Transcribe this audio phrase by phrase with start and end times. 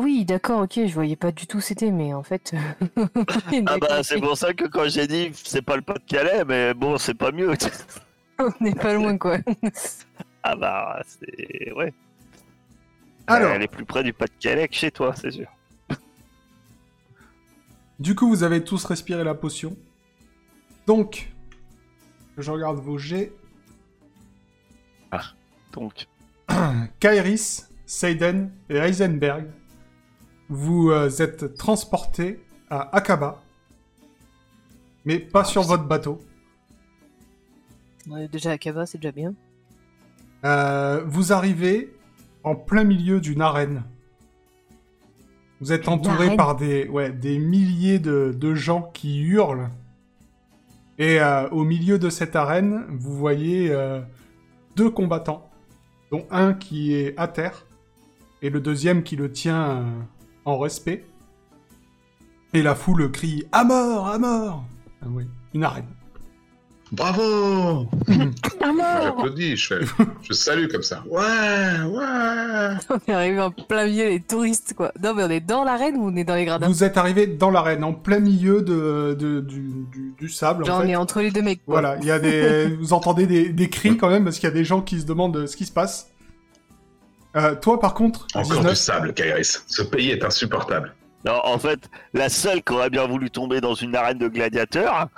[0.00, 2.54] Ah oui, d'accord, ok, je voyais pas du tout c'était, mais en fait.
[2.54, 3.06] euh,
[3.66, 6.96] Ah bah c'est pour ça que quand j'ai dit c'est pas le Pas-de-Calais, mais bon
[6.96, 7.52] c'est pas mieux.
[8.38, 9.36] On n'est pas loin, quoi.
[10.42, 11.92] ah bah c'est ouais.
[13.26, 13.50] Alors.
[13.52, 15.48] Elle est plus près du Pas-de-Calais que chez toi, c'est sûr.
[17.98, 19.76] Du coup, vous avez tous respiré la potion.
[20.86, 21.30] Donc,
[22.38, 23.32] je regarde vos jets.
[25.72, 26.06] Donc
[27.00, 29.44] Kairis, Seiden et Heisenberg,
[30.50, 33.40] vous euh, êtes transportés à Akaba,
[35.04, 36.20] mais pas sur votre bateau.
[38.18, 39.34] Est déjà à Kava, c'est déjà bien.
[40.44, 41.94] Euh, vous arrivez
[42.42, 43.84] en plein milieu d'une arène.
[45.60, 49.68] Vous êtes entouré par des, ouais, des milliers de, de gens qui hurlent.
[50.98, 54.00] Et euh, au milieu de cette arène, vous voyez euh,
[54.76, 55.48] deux combattants,
[56.10, 57.66] dont un qui est à terre
[58.42, 59.84] et le deuxième qui le tient
[60.44, 61.04] en respect.
[62.52, 64.64] Et la foule crie «À mort À mort!»
[65.02, 65.24] Ah oui,
[65.54, 65.86] une arène.
[66.92, 67.22] Bravo
[68.74, 71.04] mort J'applaudis, je, salue comme ça.
[71.08, 74.90] Ouais, ouais On est arrivé en plein milieu, les touristes, quoi.
[75.00, 76.66] Non, mais on est dans l'arène ou on est dans les gradins?
[76.66, 80.66] Vous êtes arrivé dans l'arène, en plein milieu de, de- du, du- du sable.
[80.66, 81.80] Genre, en on est entre les deux mecs, quoi.
[81.80, 84.52] Voilà, il y a des, vous entendez des, des cris quand même parce qu'il y
[84.52, 86.10] a des gens qui se demandent ce qui se passe.
[87.36, 89.64] Euh, toi, par contre, Encore 19, du sable, Kairis.
[89.66, 90.94] Ce pays est insupportable.
[91.24, 95.08] non, en fait, la seule qui aurait bien voulu tomber dans une arène de gladiateurs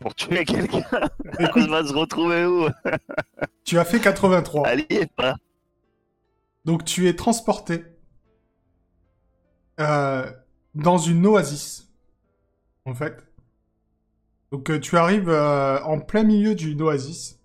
[0.00, 0.82] pour tuer quelqu'un,
[1.40, 2.68] écoute, elle va se retrouver où
[3.64, 5.36] tu as fait 83, Elle y est pas.
[6.64, 7.84] donc tu es transporté
[9.80, 10.30] euh,
[10.74, 11.88] dans une oasis,
[12.84, 13.24] en fait.
[14.52, 17.38] Donc euh, tu arrives euh, en plein milieu d'une oasis.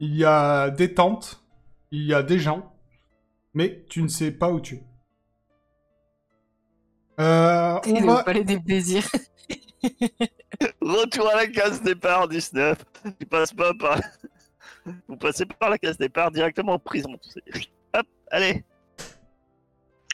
[0.00, 1.42] Il y a des tentes,
[1.90, 2.73] il y a des gens,
[3.54, 4.82] mais tu ne sais pas où tu es.
[7.20, 8.22] Euh, Et on va...
[8.24, 9.06] palais des plaisirs.
[10.80, 12.84] Retour à la case départ 19.
[13.18, 14.00] Tu passes pas par.
[15.08, 17.10] Vous passez par la case départ directement en prison.
[17.94, 18.64] Hop, allez.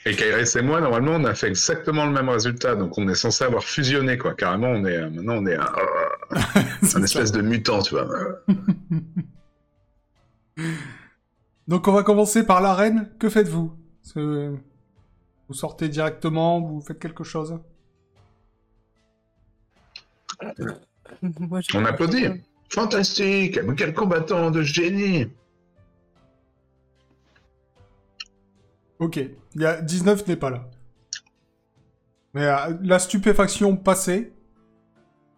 [0.06, 2.74] Et Kairis et moi, normalement, on a fait exactement le même résultat.
[2.74, 4.34] Donc, on est censé avoir fusionné, quoi.
[4.34, 5.72] Carrément, on est, euh, maintenant, on est un,
[6.82, 7.04] C'est un ça.
[7.04, 8.08] espèce de mutant, tu vois.
[11.70, 13.08] Donc on va commencer par l'arène.
[13.19, 13.72] Que faites-vous?
[14.16, 17.58] Vous sortez directement, vous faites quelque chose?
[21.22, 22.26] Moi, je- On applaudit.
[22.70, 25.26] Fantastique Mais Quel combattant de génie
[28.98, 30.69] Ok, il y a 19 n'est pas là.
[32.34, 34.32] Mais euh, la stupéfaction passée,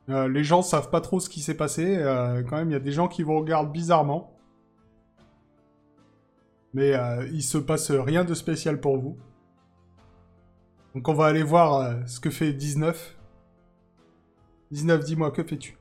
[0.09, 1.97] euh, les gens savent pas trop ce qui s'est passé.
[1.97, 4.35] euh, quand même, il y a des gens qui vous regardent bizarrement.
[6.75, 9.17] Mais euh, il se passe rien de spécial pour vous.
[10.95, 13.17] Donc on va aller voir euh, ce que fait 19.
[14.71, 15.77] 19, dis-moi, que fais-tu?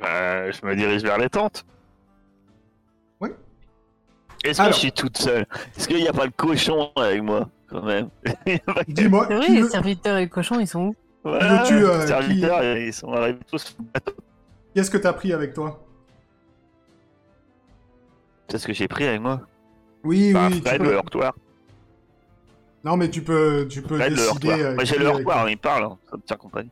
[0.00, 1.64] Bah, je me dirige vers les tentes.
[3.20, 3.30] Oui.
[4.44, 4.74] Est-ce que Alors.
[4.74, 5.46] je suis toute seule?
[5.76, 8.08] Est-ce qu'il n'y a pas le cochon avec moi quand même?
[8.88, 10.96] Dis-moi, C'est vrai, qui les veut- serviteurs et le cochon, ils sont où?
[11.24, 13.76] Voilà, veux-tu, euh, les serviteurs, ils sont arrivés tous.
[14.74, 15.84] qu'est-ce que t'as pris avec toi?
[18.52, 19.40] C'est ce que j'ai pris avec moi.
[20.04, 21.34] Oui, Bah, oui, Fred, peux- le heurtoir.
[22.84, 24.48] Non, mais tu peux, tu peux Fred, décider.
[24.50, 25.50] euh, j'ai le avec heurtoir, toi.
[25.50, 26.70] il parle, hein, ça me tient compagnie.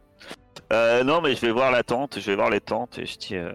[0.75, 3.17] Euh, non, mais je vais voir la tente, je vais voir les tentes et je
[3.17, 3.35] dis.
[3.37, 3.55] euh,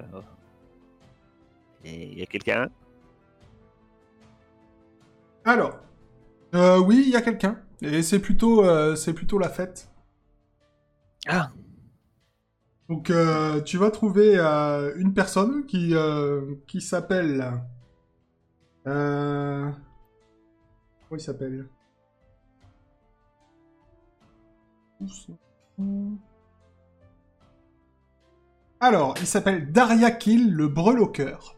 [1.84, 2.68] Il y a quelqu'un?
[5.44, 5.78] Alors,
[6.56, 7.60] euh, oui, il y a quelqu'un.
[7.84, 9.88] Et c'est plutôt, euh, c'est plutôt la fête.
[11.28, 11.52] Ah
[12.90, 17.62] Donc, euh, tu vas trouver euh, une personne qui, euh, qui s'appelle.
[18.88, 19.70] Euh...
[21.08, 21.68] Comment il s'appelle?
[28.80, 31.56] Alors, il s'appelle Daria Kill, le breloqueur.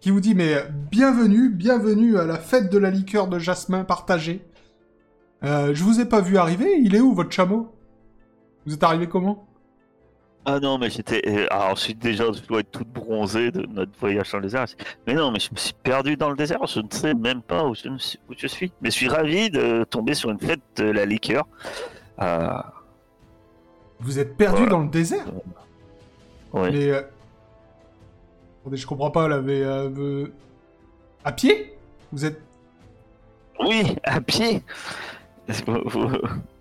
[0.00, 0.56] Qui vous dit, mais
[0.90, 4.46] bienvenue, bienvenue à la fête de la liqueur de jasmin partagée.
[5.42, 7.74] Euh, je vous ai pas vu arriver, il est où votre chameau?
[8.66, 9.46] Vous êtes arrivé comment?
[10.46, 11.22] Ah non, mais j'étais.
[11.26, 14.66] euh, Alors, ensuite, déjà, je dois être toute bronzée de notre voyage dans le désert.
[15.06, 16.66] Mais non, mais je me suis perdu dans le désert.
[16.66, 18.70] Je ne sais même pas où je, me suis, où je suis.
[18.82, 21.46] Mais je suis ravi de tomber sur une fête de la liqueur.
[22.20, 22.48] Euh,
[24.00, 24.70] Vous êtes perdu Voilà.
[24.70, 25.24] dans le désert
[26.52, 26.70] ouais.
[26.70, 26.90] Mais...
[26.90, 27.02] euh,
[28.60, 29.60] Attendez, je comprends pas, là, mais...
[29.62, 30.26] euh,
[31.24, 31.74] À pied?
[32.12, 32.40] Vous êtes...
[33.60, 34.62] Oui, à pied.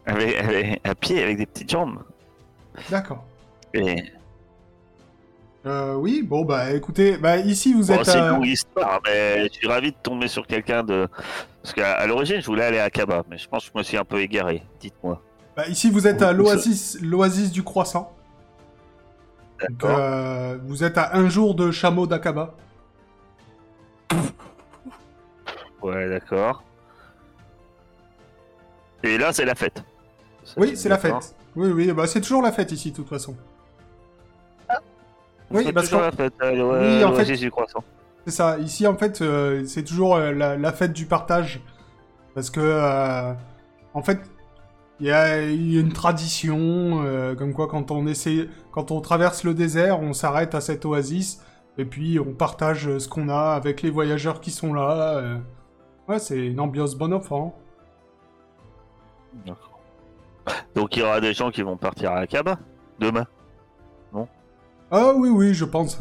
[0.05, 1.99] Avec- avec- à pied, avec des petites jambes.
[2.89, 3.23] D'accord.
[3.73, 4.03] Et
[5.65, 8.27] Euh, oui, bon, bah écoutez, bah ici vous Bon, êtes c'est à...
[8.29, 11.07] une longue histoire, mais je suis ravi de tomber sur quelqu'un de.
[11.61, 13.97] Parce qu'à l'origine, je voulais aller à Kaba, mais je pense que je me suis
[13.97, 14.61] un peu égaré.
[14.81, 15.21] Dites-moi.
[15.55, 18.13] bah, ici vous êtes à l'oasis, l'oasis du croissant.
[19.69, 22.55] Donc, euh, vous êtes à un jour de chameau d'Akaba.
[25.81, 26.63] Ouais, d'accord.
[29.03, 29.83] Et là, c'est la fête.
[30.57, 31.35] Oui, c'est la fête.
[31.55, 33.35] Oui, oui, bah c'est toujours la fête ici, de toute façon.
[35.53, 36.33] Vous Oui, faites parce toujours qu'en- la fête.
[36.41, 37.83] euh, Oui, en fait- du croissant.
[38.25, 38.57] C'est ça.
[38.59, 41.61] Ici, en fait, euh, c'est toujours euh, la, la fête du partage.
[42.35, 43.33] Parce que,
[43.93, 44.19] en fait,
[44.99, 47.05] il y a, il y a une tradition,
[47.37, 51.43] comme quoi quand on essaie, quand on traverse le désert, on s'arrête à cette oasis,
[51.77, 55.21] et puis on partage ce qu'on a avec les voyageurs qui sont là.
[56.07, 57.55] Ouais, c'est une ambiance bon enfant.
[59.45, 59.79] D'accord.
[60.75, 62.57] Donc il y aura des gens qui vont partir à Kaba
[62.99, 63.25] demain.
[64.95, 65.99] Ah oui, oui, je pense.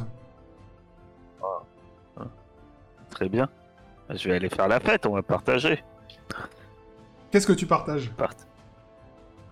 [3.10, 3.48] Très bien.
[4.10, 5.82] Je vais aller faire la fête, on va partager.
[7.30, 8.10] Qu'est-ce que tu partages?
[8.10, 8.34] Part-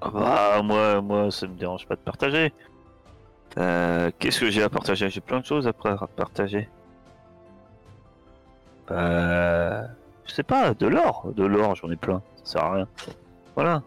[0.03, 2.53] Ah bah, moi, moi, ça me dérange pas de partager.
[3.59, 5.09] Euh, Qu'est-ce que j'ai à partager?
[5.09, 6.69] J'ai plein de choses après à partager.
[8.91, 9.83] Euh,
[10.27, 11.33] je sais pas, de l'or.
[11.35, 12.23] De l'or, j'en ai plein.
[12.45, 12.89] Ça sert à rien.
[13.55, 13.83] Voilà.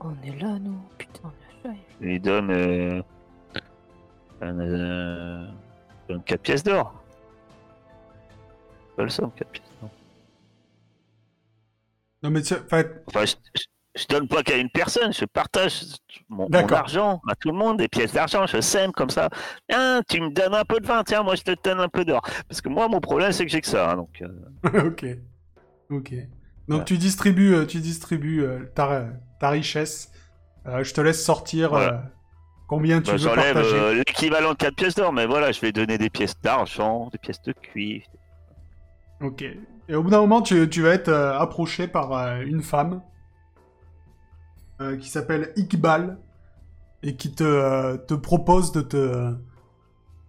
[0.00, 0.78] On est là, nous.
[0.98, 1.34] Putain, on est là.
[1.42, 1.43] Je
[2.00, 2.50] lui donne.
[2.50, 3.02] Euh,
[4.40, 5.46] un, euh,
[6.08, 6.94] je donne 4 pièces d'or.
[8.96, 9.90] Pas le somme, 4 pièces d'or.
[12.22, 13.64] Non, mais tu- enfin, Enfin, je, je-
[14.00, 15.82] je donne pas qu'à une personne, je partage
[16.28, 19.28] mon, argent à tout le monde, des pièces d'argent, je sème comme ça.
[19.68, 22.04] Tiens, tu me donnes un peu de vin, tiens, moi je te donne un peu
[22.04, 22.22] d'or.
[22.48, 23.92] Parce que moi, mon problème, c'est que j'ai que ça.
[23.92, 25.06] hein, donc, euh, ok.
[25.90, 26.14] Ok.
[26.66, 26.84] Donc Ouais.
[26.86, 29.06] tu distribues, euh, tu distribues euh, ta,
[29.38, 30.10] ta richesse.
[30.66, 31.94] Euh, je te laisse sortir Voilà.
[31.94, 31.98] euh,
[32.66, 33.74] combien tu bah, veux j'enlève partager.
[33.78, 37.18] euh, l'équivalent de 4 pièces d'or, mais voilà, je vais donner des pièces d'argent, des
[37.18, 38.06] pièces de cuivre.
[39.20, 39.42] Ok.
[39.88, 43.02] Et au bout d'un moment, tu, tu vas être approché par une femme
[45.00, 46.18] qui s'appelle Iqbal
[47.02, 49.34] et qui te, te propose de te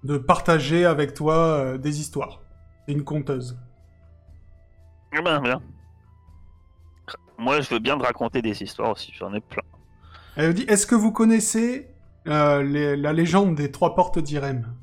[0.03, 2.41] de partager avec toi des histoires.
[2.85, 3.57] C'est une conteuse.
[5.17, 5.61] Eh ben, bien.
[7.37, 9.63] Moi, je veux bien te raconter des histoires aussi, j'en ai plein.
[10.35, 11.89] Elle dit Est-ce que vous connaissez
[12.27, 14.73] euh, les- la légende des trois portes d'Irem?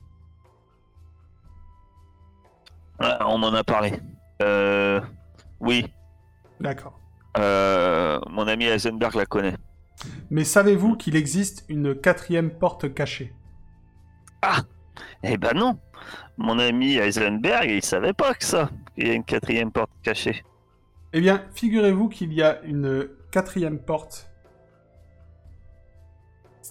[3.00, 3.92] Ouais, on m'en a parlé.
[4.42, 5.00] Euh,
[5.61, 5.87] oui,
[6.61, 6.99] D'accord.
[7.38, 9.56] euh, mon ami Heisenberg la connaît.
[10.30, 13.32] Mais savez-vous qu'il existe une quatrième porte cachée?
[15.23, 15.78] Eh ben non
[16.37, 20.42] Mon ami Heisenberg, il savait pas que ça, qu'il y a une quatrième porte cachée.
[21.12, 24.32] Eh bien, figurez-vous qu'il y a une quatrième porte.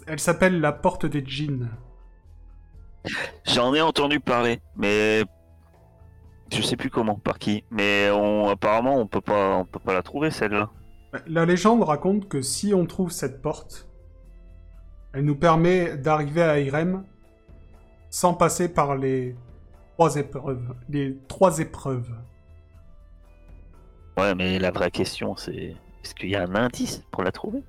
[0.07, 1.69] Elle s'appelle la porte des djinns.
[3.45, 5.23] J'en ai entendu parler, mais
[6.51, 7.63] je sais plus comment, par qui.
[7.71, 10.69] Mais on, apparemment, on peut pas, on peut pas la trouver celle-là.
[11.27, 13.89] La légende raconte que si on trouve cette porte,
[15.13, 17.03] elle nous permet d'arriver à Irem
[18.09, 19.35] sans passer par les
[19.93, 20.75] trois épreuves.
[20.89, 22.11] Les trois épreuves.
[24.17, 27.63] Ouais, mais la vraie question, c'est est-ce qu'il y a un indice pour la trouver?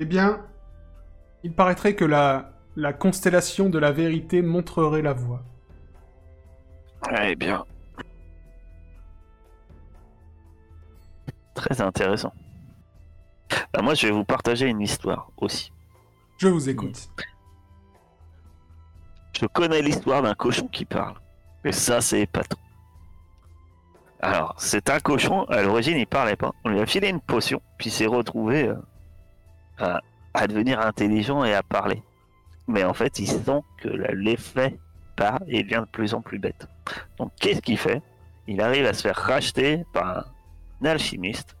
[0.00, 0.44] Eh bien,
[1.42, 5.42] il paraîtrait que la, la constellation de la vérité montrerait la voie.
[7.22, 7.64] Eh bien.
[11.54, 12.32] Très intéressant.
[13.72, 15.72] Bah, moi, je vais vous partager une histoire aussi.
[16.38, 17.08] Je vous écoute.
[19.38, 21.14] Je connais l'histoire d'un cochon qui parle.
[21.64, 22.58] Et ça, c'est épatant.
[24.20, 26.52] Alors, c'est un cochon, à l'origine, il parlait pas.
[26.64, 28.76] On lui a filé une potion, puis il s'est retrouvé euh,
[29.78, 30.00] à,
[30.34, 32.02] à devenir intelligent et à parler.
[32.68, 34.78] Mais en fait, il sent que l'effet
[35.16, 36.66] part et devient de plus en plus bête.
[37.18, 38.00] Donc, qu'est-ce qu'il fait?
[38.46, 40.32] Il arrive à se faire racheter par
[40.80, 41.56] un alchimiste.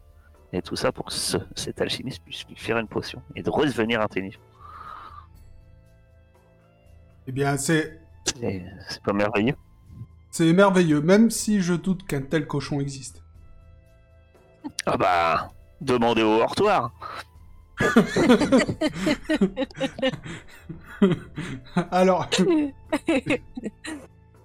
[0.52, 3.48] Et tout ça pour que ce- cet alchimiste puisse lui faire une potion et de
[3.50, 4.40] redevenir intelligent.
[7.26, 9.56] Eh bien, c'est C'est c'est pas merveilleux
[10.30, 13.22] c'est merveilleux, même si je doute qu'un tel cochon existe.
[14.86, 15.50] Ah bah,
[15.82, 16.90] demandez au hortoir.
[21.90, 22.28] Alors,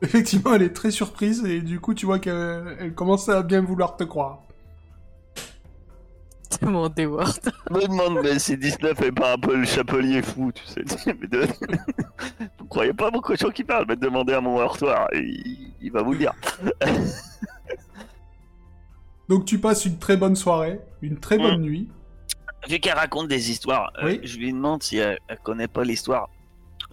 [0.02, 3.62] effectivement, elle est très surprise et du coup, tu vois qu'elle elle commence à bien
[3.62, 4.40] vouloir te croire.
[6.62, 7.40] Demandez Ward.
[7.70, 10.84] Je me demande mais si 19 est pas un peu le chapelier fou, tu sais.
[11.20, 11.46] Mais de-
[12.60, 16.02] Vous croyez pas mon cochon qui parle, mais demandez à mon hortoir, il, il va
[16.02, 16.34] vous le dire.
[19.30, 21.90] Donc, tu passes une très bonne soirée, une très bonne nuit.
[22.68, 26.30] Vu qu'elle raconte des histoires, euh, je lui demande si elle, elle connaît pas l'histoire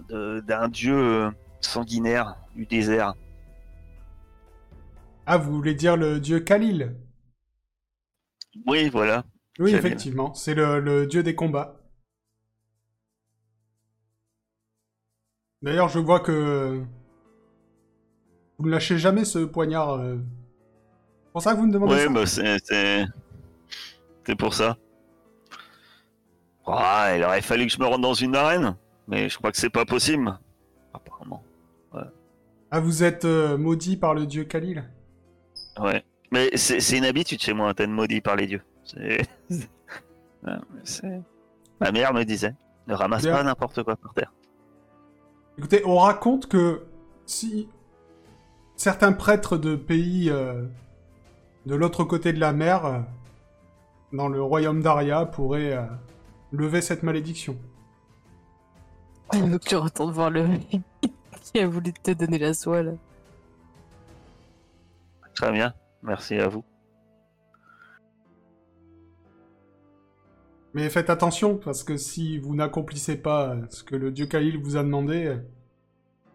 [0.09, 1.30] d'un dieu euh,
[1.61, 3.14] sanguinaire du désert.
[5.26, 6.94] Ah, vous voulez dire le dieu Khalil?
[8.66, 9.25] Oui, voilà.
[9.59, 9.87] Oui, Khalil.
[9.87, 11.80] effectivement, c'est le, le dieu des combats.
[15.62, 16.83] D'ailleurs, je vois que
[18.59, 19.94] vous ne lâchez jamais ce poignard.
[19.94, 20.18] euh.
[21.25, 23.06] C'est pour ça que vous me demandez Oui, ça bah
[24.26, 24.76] c'est pour ça.
[26.66, 29.59] Ah, il aurait fallu que je me rende dans une arène, mais je crois que
[29.59, 30.38] c'est pas possible.
[30.92, 31.42] Apparemment.
[32.71, 34.83] Ah, vous êtes euh, maudit par le dieu Khalil
[35.78, 36.02] Ouais.
[36.33, 38.62] Mais c'est une habitude chez moi, t'es maudit par les dieux.
[40.83, 41.23] C'est.
[41.80, 42.54] Ma mère me disait
[42.87, 43.37] ne ramasse Bien.
[43.37, 44.33] pas n'importe quoi par terre.
[45.56, 46.83] Écoutez, on raconte que
[47.26, 47.68] si
[48.76, 50.64] certains prêtres de pays euh,
[51.66, 52.99] de l'autre côté de la mer, euh,
[54.12, 55.78] dans le royaume d'Aria, pourraient
[56.54, 57.56] lever cette malédiction.
[59.32, 60.80] Donc tu retournes voir le mec
[61.42, 62.92] qui a voulu te donner la soie là.
[65.34, 66.64] Très bien, merci à vous.
[70.75, 74.76] Mais faites attention, parce que si vous n'accomplissez pas ce que le dieu Khalil vous
[74.76, 75.37] a demandé,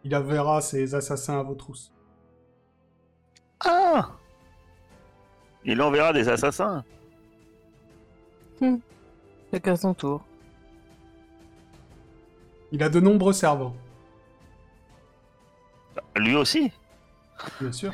[0.03, 1.93] il enverra ses assassins à vos trousses.
[3.65, 4.11] Ah
[5.65, 6.85] Il enverra des assassins.
[9.51, 10.21] Chacun son tour.
[12.71, 13.75] Il a de nombreux servants,
[16.15, 16.71] Lui aussi.
[17.59, 17.91] bien sûr.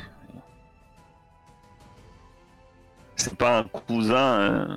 [3.16, 4.76] C'est pas un cousin euh,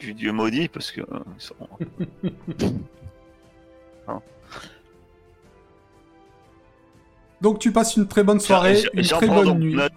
[0.00, 1.54] du dieu maudit parce que euh, ils sont-
[7.40, 9.74] Donc tu passes une très bonne soirée, J'en- une j'en très prends bonne donc nuit.
[9.74, 9.92] note.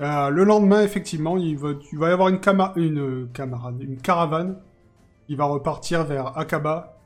[0.00, 3.80] Euh, le lendemain, effectivement, il va, il va y avoir une, cama- une euh, camarade,
[3.80, 4.56] une caravane
[5.26, 6.98] qui va repartir vers Akaba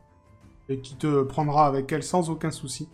[0.68, 2.88] et qui te prendra avec elle sans aucun souci.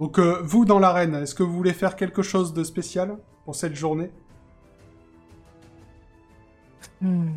[0.00, 3.56] Donc euh, vous dans l'arène, est-ce que vous voulez faire quelque chose de spécial pour
[3.56, 4.10] cette journée?
[7.00, 7.30] Hmm.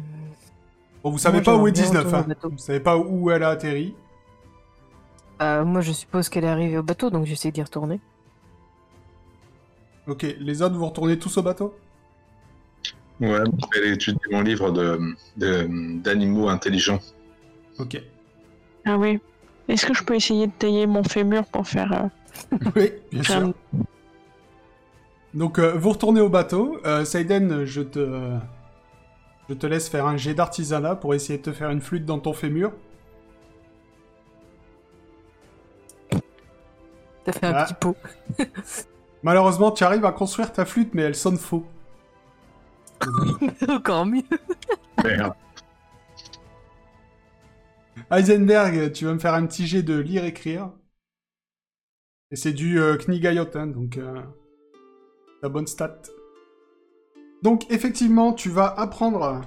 [1.04, 2.50] Bon, vous savez Moi, pas où est j'aimerais bien 19, retourner hein.
[2.52, 3.96] Vous savez pas où elle a atterri.
[5.42, 8.00] Euh, moi je suppose qu'elle est arrivée au bateau donc j'essaie d'y retourner.
[10.08, 11.76] Ok, les autres, vous retournez tous au bateau?
[13.22, 13.44] Ouais,
[13.76, 15.00] je vais étudier mon livre de
[15.38, 17.00] de- d'animaux intelligents.
[17.80, 18.02] Ok.
[18.86, 19.20] Ah oui.
[19.68, 21.92] Est-ce que je peux essayer de tailler mon fémur pour faire,
[22.52, 23.54] euh, Oui, bien faire sûr.
[25.34, 26.78] Donc, euh, vous retournez au bateau.
[26.86, 28.32] Euh, Seiden, je te...
[29.50, 32.20] je te laisse faire un jet d'artisanat pour essayer de te faire une flûte dans
[32.20, 32.72] ton fémur.
[37.24, 37.66] T'as fait un Ah.
[37.66, 37.96] petit pot.
[39.24, 41.66] Malheureusement, tu arrives à construire ta flûte, mais elle sonne faux.
[43.68, 44.24] Encore mieux.
[45.04, 45.34] Merde.
[48.12, 50.72] Heisenberg, tu vas me faire un petit jet de lire-écrire.
[52.32, 54.22] Et c'est du euh, Knigayot, hein, donc euh,
[55.42, 56.02] la bonne stat.
[57.42, 59.42] Donc effectivement, tu vas apprendre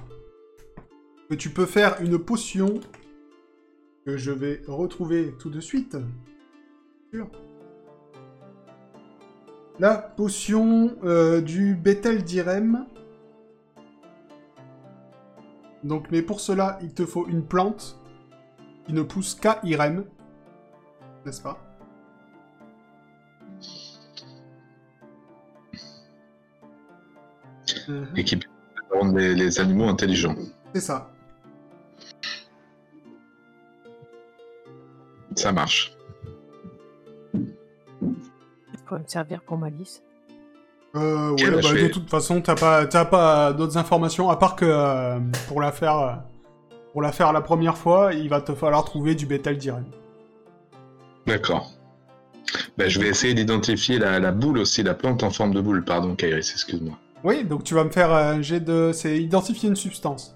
[1.29, 2.79] que tu peux faire une potion
[4.05, 5.97] que je vais retrouver tout de suite.
[9.79, 12.85] La potion euh, du Bethel d'Irem.
[15.85, 17.99] Donc, mais pour cela, il te faut une plante
[18.85, 20.03] qui ne pousse qu'à Irem.
[21.25, 21.61] N'est-ce pas?
[28.15, 28.47] Et qui peut
[28.91, 30.35] rendre les, les animaux intelligents.
[30.73, 31.11] C'est ça.
[35.35, 35.95] Ça marche.
[37.31, 40.03] Ça pourrait me servir pour ma liste.
[40.95, 44.55] Euh, ouais, bah, bah, de toute façon, t'as pas, t'as pas d'autres informations, à part
[44.55, 46.13] que euh, pour la faire euh,
[46.93, 49.83] pour la faire la première fois, il va te falloir trouver du bétal d'Irem.
[51.27, 51.71] D'accord.
[52.77, 55.83] Bah, je vais essayer d'identifier la, la boule aussi, la plante en forme de boule.
[55.83, 56.97] Pardon, Kairis, excuse-moi.
[57.25, 58.91] Oui, donc tu vas me faire un jet de...
[58.93, 60.35] C'est identifier une substance.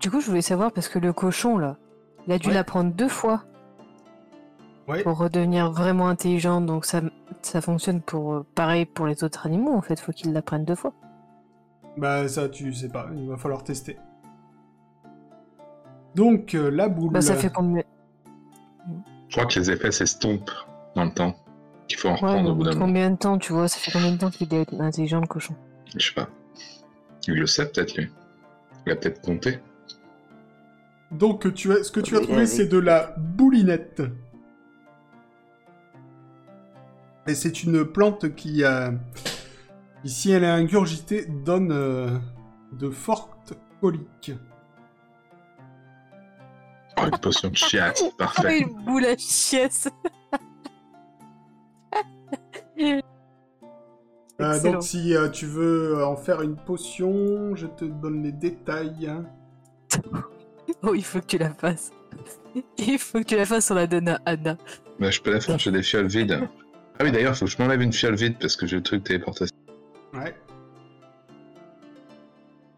[0.00, 1.76] Du coup, je voulais savoir parce que le cochon là,
[2.26, 2.54] il a dû Ouais.
[2.54, 3.44] l'apprendre deux fois
[4.86, 5.02] Oui.
[5.02, 6.60] pour redevenir vraiment intelligent.
[6.60, 7.00] Donc ça,
[7.42, 9.98] ça fonctionne pour euh, pareil pour les autres animaux en fait.
[9.98, 10.92] Faut qu'il l'apprenne deux fois.
[11.96, 13.96] Bah ça, tu sais pas, il va falloir tester.
[16.14, 17.12] Donc, euh, la boule...
[17.12, 17.82] Bah ça fait combien?
[19.28, 20.50] Je crois que les effets s'estompent
[20.94, 21.34] dans le temps.
[21.88, 23.90] Qu'il faut en Ouais, reprendre au bout d'un combien de temps, tu vois Ça fait
[23.90, 25.54] combien de temps qu'il est intelligent le cochon?
[25.96, 26.28] Je sais pas.
[27.26, 28.10] Il le sait peut-être, lui.
[28.86, 29.58] Il a peut-être compté.
[31.10, 31.84] Donc, tu as...
[31.84, 34.02] ce que tu as trouvé, c'est de la boulinette.
[37.26, 38.90] Et c'est une plante qui, euh,
[40.04, 42.18] si elle est ingurgitée, donne euh,
[42.72, 44.32] de forte colique.
[46.98, 48.60] Oh, une potion de chiasse, parfait.
[48.60, 49.88] une boule à chiasse
[54.40, 59.10] Euh, donc si euh, tu veux en faire une potion, je te donne les détails.
[60.82, 61.92] Oh, il faut que tu la fasses.
[62.78, 64.56] Il faut que tu la fasses, on la donne à Anna.
[64.98, 66.48] Bah, je peux la faire, j'ai des fioles vides.
[66.98, 69.04] Ah oui, d'ailleurs, faut que je m'enlève une fiole vide parce que j'ai le truc
[69.04, 69.56] téléportation.
[70.12, 70.34] Ouais.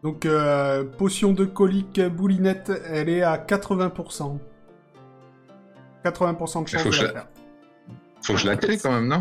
[0.03, 4.39] Donc euh, potion de colique boulinette, elle est à 80%.
[6.03, 7.27] 80% de chance faut de que je la faire.
[8.23, 9.19] Faut que je la crée quand même, non?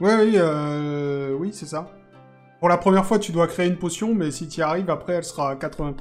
[0.00, 1.90] Ouais, oui, euh, oui, c'est ça.
[2.58, 5.14] Pour la première fois, tu dois créer une potion, mais si tu y arrives, après,
[5.14, 5.94] elle sera à 80%.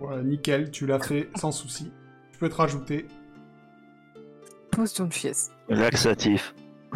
[0.00, 1.92] Voilà, nickel, tu l'as fait sans souci.
[2.32, 3.06] Tu peux te rajouter.
[4.80, 5.50] Potion de chiasse.
[5.68, 6.54] Laxatif.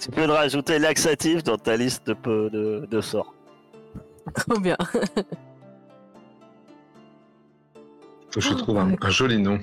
[0.00, 2.14] tu peux te rajouter laxatif dans ta liste de,
[2.48, 3.32] de, de sorts.
[4.34, 4.76] Trop bien.
[8.30, 9.60] Faut que je trouve un, un joli nom.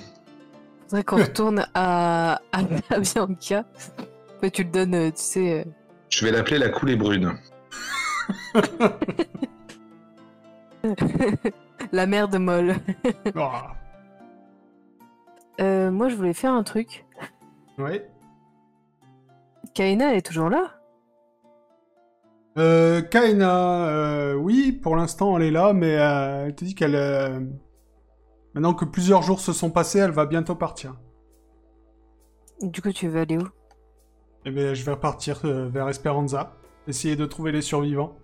[0.88, 2.64] Faudrait qu'on retourne à, à,
[3.00, 3.66] Bianca.
[4.42, 5.60] Ouais, tu le donnes, euh, tu sais.
[5.60, 5.66] euh,
[6.10, 7.34] Je vais l'appeler la coulée brune.
[11.92, 12.76] la mère de molle.
[13.36, 13.74] Ah,
[15.60, 17.06] Euh, moi, je voulais faire un truc.
[17.78, 18.08] ouais.
[19.74, 20.80] Kaina elle est toujours là?
[22.58, 26.96] Euh, Kaina, euh, oui, pour l'instant, elle est là, mais euh, elle te dit qu'elle...
[26.96, 27.40] euh,
[28.54, 31.00] Maintenant que plusieurs jours se sont passés, elle va bientôt partir.
[32.62, 33.48] Du coup, tu veux aller où?
[34.44, 38.18] Eh bien, je vais repartir vers Esperanza, essayer de trouver les survivants.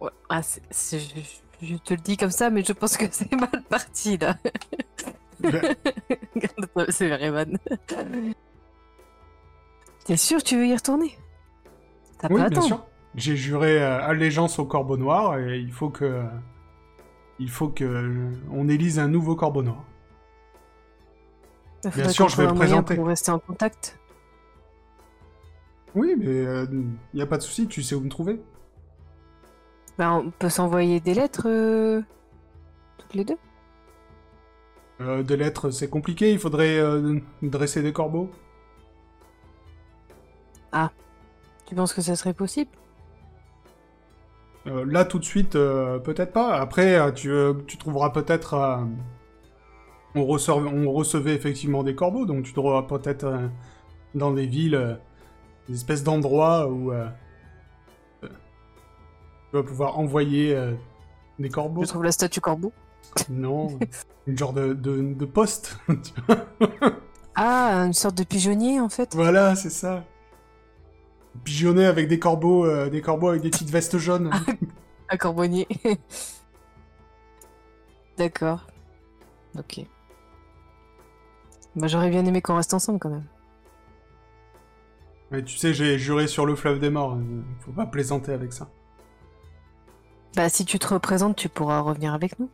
[0.00, 0.10] Ouais.
[0.30, 3.62] Ah, c'est- c'est- je, te le dis comme ça, mais je pense que c'est mal
[3.68, 4.36] parti là.
[6.88, 7.58] C'est Vereman.
[10.04, 11.18] T'es sûr que tu veux y retourner?
[12.18, 12.84] T'as Oui, pas bien sûr.
[13.14, 16.24] J'ai juré euh, allégeance au Corbeau Noir et il faut que...
[17.38, 19.84] Il faut que euh, on élise un nouveau Corbeau Noir.
[21.84, 22.94] Il faudrait sûr, je vais le présenter.
[22.94, 23.98] Pour rester en contact.
[25.94, 28.40] Oui, mais il n'y a pas de souci, tu sais où me trouver.
[29.98, 32.02] Bah, on peut s'envoyer des lettres euh,
[32.98, 33.38] toutes les deux.
[35.00, 38.30] Euh, des lettres, c'est compliqué, il faudrait euh, dresser des corbeaux.
[41.66, 42.70] Tu penses que ça serait possible?
[44.66, 46.60] Euh, là, tout de suite, peut-être pas.
[46.60, 47.32] Après, tu,
[47.66, 48.84] tu trouveras peut-être...
[50.14, 53.48] on, recevait, on recevait effectivement des corbeaux, donc tu trouveras peut-être
[54.14, 54.98] dans des villes
[55.68, 56.92] des espèces d'endroits où
[59.54, 60.72] tu vas pouvoir envoyer euh,
[61.38, 61.82] des corbeaux.
[61.82, 62.72] Je trouve la statue corbeau?
[63.30, 63.68] Non,
[64.26, 65.78] une genre de, de, de poste.
[65.86, 66.46] tu vois.
[67.36, 69.14] Ah, une sorte de pigeonnier en fait.
[69.14, 70.04] voilà, c'est ça.
[71.44, 74.30] Pigeonner avec des corbeaux, euh, des corbeaux avec des petites vestes jaunes.
[75.10, 75.68] Un corbonnier.
[78.16, 78.66] D'accord.
[79.58, 79.80] Ok.
[81.76, 83.24] Bah, j'aurais bien aimé qu'on reste ensemble quand même.
[85.30, 87.14] Mais tu sais, j'ai juré sur le fleuve des morts.
[87.14, 88.68] euh, Faut pas plaisanter avec ça.
[90.36, 92.50] Bah, si tu te représentes, tu pourras revenir avec nous.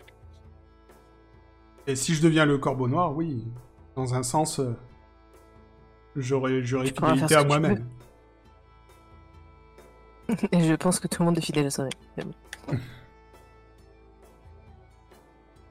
[1.87, 3.45] Et si je deviens le corbeau noir, oui,
[3.97, 4.77] dans un sens, euh,
[6.15, 7.87] j'aurai j'aurai fidélité à moi-même.
[10.53, 12.33] Et je pense que tout le monde est fidèle à soi-même.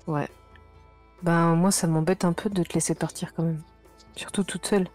[0.07, 0.27] Ouais.
[1.21, 3.61] Ben, moi, ça m'embête un peu de te laisser partir quand même.
[4.15, 4.87] Surtout toute seule.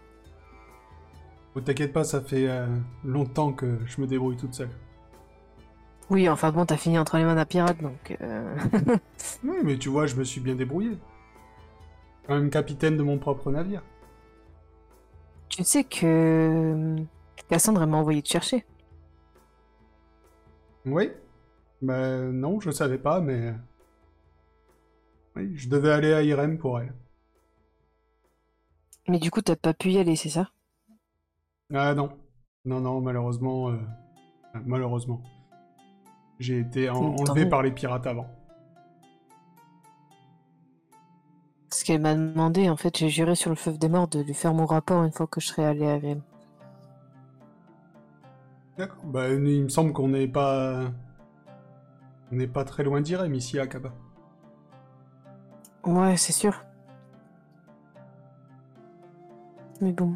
[1.55, 2.67] Oh, T'inquiète pas, ça fait euh,
[3.05, 4.71] longtemps que je me débrouille toute seule.
[6.09, 8.15] Oui, enfin bon, t'as fini entre les mains d'un pirate, donc...
[8.21, 8.55] euh,
[9.43, 10.97] Oui, mais tu vois, je me suis bien débrouillé.
[12.27, 13.81] Quand même capitaine de mon propre navire.
[15.49, 16.05] tu sais que...
[16.05, 16.95] euh,
[17.49, 18.65] Cassandre m'a envoyé te chercher.
[20.85, 21.11] Oui
[21.81, 23.53] Bah non, je savais pas, mais...
[25.35, 26.93] Oui, je devais aller à Irem pour elle.
[29.07, 30.51] Mais du coup, t'as pas pu y aller, c'est ça?
[31.71, 32.09] Ah non.
[32.65, 33.69] Non, non, malheureusement...
[33.69, 33.77] euh,
[34.65, 35.21] Malheureusement.
[36.39, 38.27] J'ai été en- enlevé par les pirates avant.
[41.71, 44.33] Ce qu'elle m'a demandé, en fait, j'ai juré sur le fleuve des morts de lui
[44.33, 45.99] faire mon rapport une fois que je serais allé à.
[48.77, 49.03] D'accord.
[49.05, 50.91] Bah, il me semble qu'on n'est pas...
[52.31, 53.93] On n'est pas très loin d'Irem, ici, à Kaba.
[55.85, 56.63] Ouais, c'est sûr.
[59.81, 60.15] Mais bon.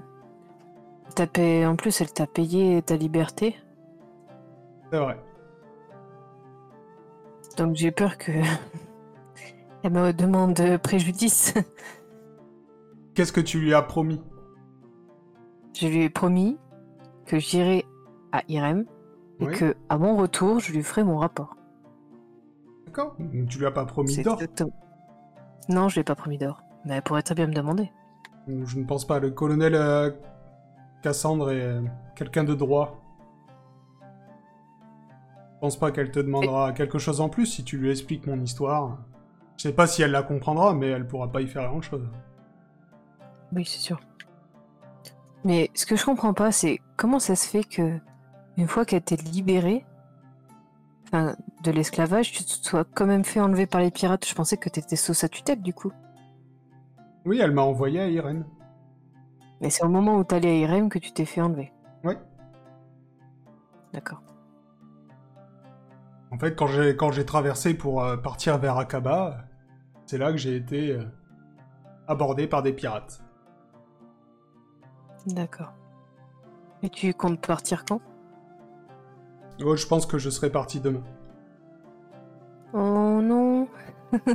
[1.34, 1.66] Payé...
[1.66, 3.58] En plus, elle t'a payé ta liberté.
[4.92, 5.20] C'est vrai.
[7.58, 8.32] Donc j'ai peur que...
[9.84, 11.54] elle me demande préjudice.
[13.16, 14.22] Qu'est-ce que tu lui as promis?
[15.74, 16.58] Je lui ai promis
[17.26, 17.86] que j'irai
[18.32, 18.86] à Irem
[19.40, 19.54] et Oui.
[19.54, 21.56] que à mon retour, je lui ferai mon rapport.
[22.86, 24.36] D'accord Donc, Tu lui as pas promis d'or?
[24.36, 24.74] exactement-
[25.70, 26.62] Non, je l'ai pas promis d'or.
[26.86, 27.92] Mais elle pourrait très bien me demander.
[28.48, 29.20] Je ne pense pas.
[29.20, 30.12] Le colonel euh,
[31.04, 31.82] Cassandre est euh,
[32.16, 32.99] quelqu'un de droit.
[35.60, 38.40] Je pense pas qu'elle te demandera quelque chose en plus si tu lui expliques mon
[38.40, 38.98] histoire.
[39.58, 42.08] Je sais pas si elle la comprendra, mais elle pourra pas y faire grand chose.
[43.52, 44.00] Oui, c'est sûr.
[45.44, 48.00] Mais ce que je comprends pas, c'est comment ça se fait que
[48.56, 49.86] une fois qu'elle était libérée
[51.08, 54.26] enfin, de l'esclavage, tu te sois quand même fait enlever par les pirates.
[54.26, 55.92] Je pensais que t'étais sous sa tutelle du coup.
[57.26, 58.46] Oui, elle m'a envoyé à Irène.
[59.60, 61.74] Mais c'est au moment où t'allais à Irem que tu t'es fait enlever.
[62.06, 62.14] Oui.
[63.92, 64.22] D'accord.
[66.32, 69.46] En fait, quand j'ai quand j'ai traversé pour euh, partir vers Akaba,
[70.06, 71.04] c'est là que j'ai été euh,
[72.08, 73.22] abordé par des pirates.
[75.28, 75.74] D'accord.
[76.82, 78.02] Et tu comptes partir quand?
[79.64, 81.04] Oh, je pense que je serai parti demain.
[82.74, 83.68] Oh non.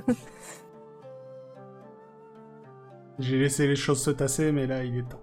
[3.19, 5.23] J'ai laissé les choses se tasser, mais là, il est temps.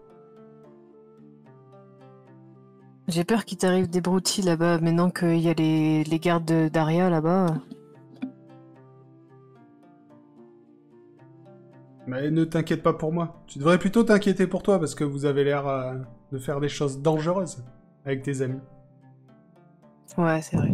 [3.11, 6.69] J'ai peur qu'il t'arrive des broutilles là-bas, maintenant qu'il y a les, les gardes de-
[6.69, 7.47] d'Aria là-bas.
[12.07, 13.43] Mais ne t'inquiète pas pour moi.
[13.47, 15.95] Tu devrais plutôt t'inquiéter pour toi, parce que vous avez l'air euh,
[16.31, 17.65] de faire des choses dangereuses
[18.05, 18.61] avec tes amis.
[20.17, 20.71] Ouais, c'est vrai.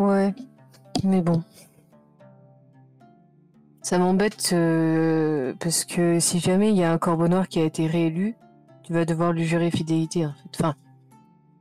[0.00, 0.34] Ouais,
[1.04, 1.44] mais bon.
[3.82, 7.64] Ça m'embête euh, parce que si jamais il y a un corbeau noir qui a
[7.64, 8.34] été réélu,
[8.84, 10.48] tu vas devoir lui jurer fidélité en fait.
[10.60, 10.74] Enfin,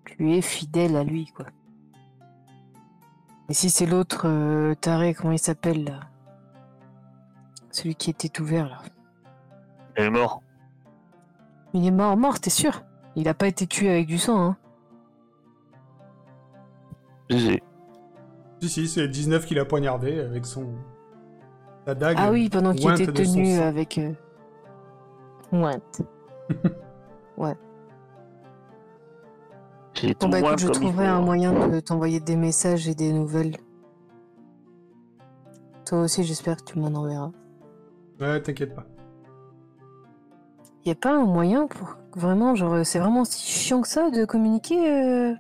[0.06, 1.46] tu es fidèle à lui quoi.
[3.50, 6.02] Et si c'est l'autre euh, taré, comment il s'appelle là?
[7.72, 8.82] Celui qui était tout vert là.
[9.96, 10.42] Elle est mort.
[11.74, 12.84] Il est mort, mort, t'es sûr?
[13.16, 14.58] Il a pas été tué avec du sang, hein
[17.30, 17.64] GG.
[18.62, 20.74] Si, si, c'est 19 qui l'a poignardé avec son...
[21.86, 22.18] sa dague.
[22.20, 23.98] Ah oui, pendant qu'il était tenu avec.
[23.98, 24.14] Euh...
[30.04, 33.14] J'ai tout Bon bah écoute, je trouverai un moyen de t'envoyer des messages et des
[33.14, 33.56] nouvelles.
[35.86, 37.32] Toi aussi, j'espère que tu m'en enverras.
[38.20, 38.86] Ouais, t'inquiète pas.
[40.86, 44.26] Y a pas un moyen pour vraiment, genre, c'est vraiment si chiant que ça de
[44.26, 45.34] communiquer euh,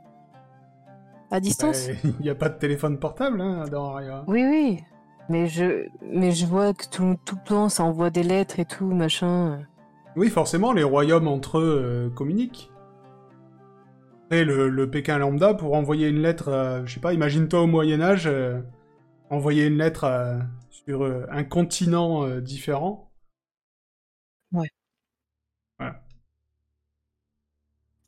[1.29, 1.89] à distance?
[2.03, 4.23] Il n'y a pas de téléphone portable hein, dans Aria.
[4.27, 4.83] Oui, oui.
[5.27, 8.65] Mais je, mais je vois que tout, tout le temps, ça envoie des lettres et
[8.65, 9.65] tout, machin.
[10.15, 12.71] Oui, forcément, les royaumes entre eux euh, communiquent.
[14.31, 17.67] Et le, le Pékin lambda, pour envoyer une lettre, euh, je sais pas, imagine-toi au
[17.67, 18.61] Moyen-Âge, euh,
[19.29, 23.11] envoyer une lettre euh, sur un continent différent.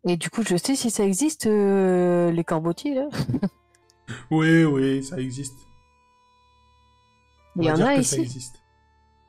[0.08, 3.08] Et du coup, je sais si ça existe, les corbotiers, là.
[4.30, 5.58] Oui, oui, ça existe.
[7.56, 8.22] Il y en a ici.
[8.22, 8.62] existe.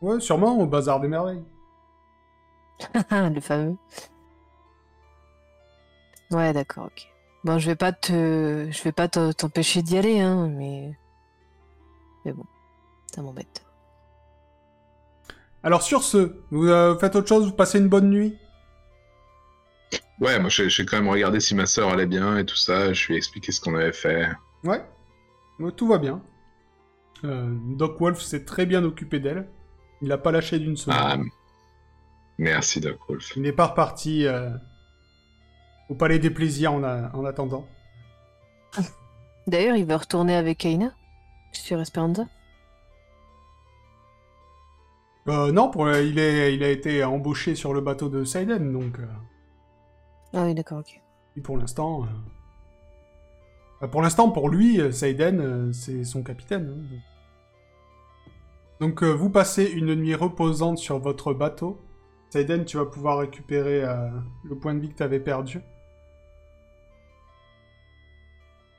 [0.02, 1.42] Ouais, sûrement au Bazar des Merveilles.
[3.10, 3.76] le fameux.
[6.30, 7.06] Ouais, d'accord, ok.
[7.44, 10.92] Bon, je vais pas te, je vais pas te- t'empêcher d'y aller, hein, mais,
[12.24, 12.44] mais bon,
[13.14, 13.64] ça m'embête.
[15.62, 18.36] Alors sur ce, vous euh, faites autre chose, vous passez une bonne nuit?
[20.20, 23.06] Ouais, moi j'ai quand même regardé si ma sœur allait bien et tout ça, je
[23.06, 24.28] lui ai expliqué ce qu'on avait fait.
[24.64, 24.82] Ouais,
[25.76, 26.22] tout va bien.
[27.24, 29.48] Euh, Doc Wolf s'est très bien occupé d'elle.
[30.02, 30.96] Il n'a pas lâché d'une seconde.
[30.98, 31.16] Ah,
[32.38, 33.32] merci Doc Wolf.
[33.36, 34.50] Il n'est pas reparti euh,
[35.88, 37.66] au Palais des Plaisirs en, a- en attendant.
[39.46, 40.92] D'ailleurs, il va retourner avec Aina
[41.52, 42.26] sur Esperanza.
[45.28, 48.72] Euh, non, pour, euh, il, est, il a été embauché sur le bateau de Seiden,
[48.72, 49.00] donc...
[49.00, 49.06] euh,
[50.32, 51.00] Ah oui, d'accord, ok.
[51.36, 52.04] et pour l'instant...
[52.04, 52.06] euh,
[53.80, 56.86] bah, pour l'instant, pour lui, euh, Seiden, euh, c'est son capitaine.
[56.92, 56.96] hein.
[58.80, 61.80] Donc euh, vous passez une nuit reposante sur votre bateau.
[62.36, 64.10] Seiden, tu vas pouvoir récupérer euh,
[64.44, 65.62] le point de vie que tu avais perdu.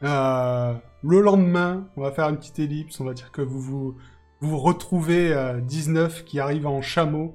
[0.03, 3.97] Euh, le lendemain, on va faire une petite ellipse, on va dire que vous vous,
[4.41, 7.33] vous retrouvez euh, 19 qui arrive en chameau.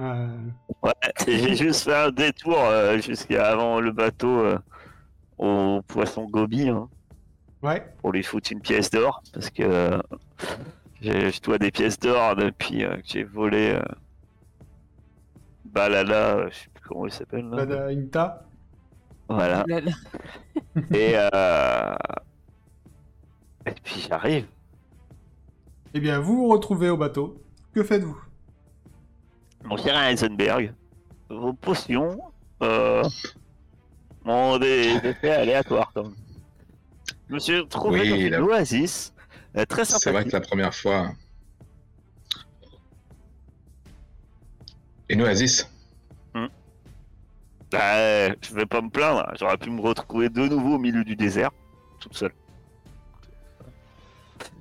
[0.00, 0.28] Euh,
[0.82, 0.92] Ouais,
[1.26, 4.58] j'ai juste fait un détour euh, jusqu'à avant le bateau euh,
[5.38, 6.88] au poisson gobi hein,
[7.62, 10.00] ouais, pour lui foutre une pièce d'or parce que euh,
[11.02, 13.82] je dois des pièces d'or depuis euh, que j'ai volé euh,
[15.64, 17.56] Balala, euh, je sais plus comment il s'appelle là.
[17.56, 18.46] Bada Inta.
[19.28, 19.64] Voilà.
[19.66, 19.92] Là, là.
[20.96, 21.94] Et, euh...
[23.66, 24.46] et puis j'arrive.
[25.94, 27.42] Eh bien, vous vous retrouvez au bateau.
[27.74, 28.20] Que faites-vous?
[29.64, 30.72] Mon cher Heisenberg,
[31.28, 32.20] vos potions
[32.62, 33.02] euh,
[34.24, 35.92] ont des effets aléatoires.
[35.92, 36.14] Comme.
[37.28, 39.12] Je me suis trouvé Oui, dans une oasis
[39.56, 40.30] euh, très C'est vrai sympathique.
[40.30, 41.12] que la première fois.
[45.08, 45.68] Une oasis
[47.72, 51.14] Bah, je vais pas me plaindre, j'aurais pu me retrouver de nouveau au milieu du
[51.14, 51.50] désert,
[52.00, 52.32] toute seule.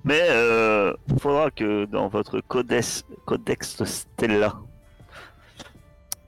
[0.04, 4.60] Mais euh, faudra que dans votre codex, codex Stella,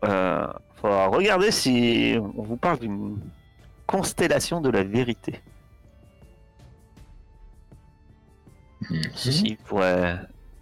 [0.06, 0.47] euh,
[0.78, 3.19] faudra regarder si on vous parle d'une
[3.86, 5.39] constellation de la vérité.
[8.89, 9.01] Mhm.
[9.13, 10.19] Ceci pourrait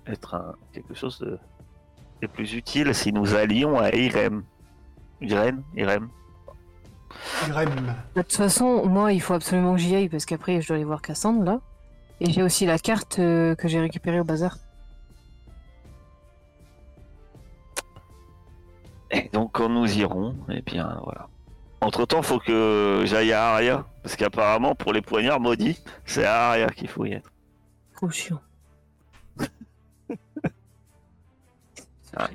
[0.07, 1.37] être un- quelque chose de,
[2.21, 4.43] de plus utile si nous allions à Irem.
[5.21, 6.09] Irem Irem
[7.37, 7.95] Irem.
[8.15, 10.85] De toute façon, moi, il faut absolument que j'y aille parce qu'après, je dois aller
[10.85, 11.59] voir Cassandre là.
[12.21, 14.57] Et j'ai aussi la carte euh, que j'ai récupérée au bazar.
[19.11, 21.27] Et donc quand nous irons, et bien voilà.
[21.81, 26.49] Entre temps, faut que j'aille à Aria, parce qu'apparemment pour les poignards maudits, c'est à
[26.49, 27.31] Aria qu'il faut y être.
[27.99, 28.39] Trop chiant.
[32.15, 32.29] Ah.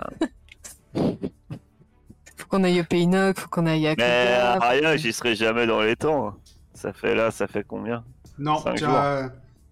[0.94, 5.34] faut qu'on aille au Paynoc, faut qu'on aille à Mais à Kuga, Aria, j'y serai
[5.34, 6.34] jamais dans les temps.
[6.74, 8.04] Ça fait là, ça fait combien?
[8.38, 8.82] Non, Cinq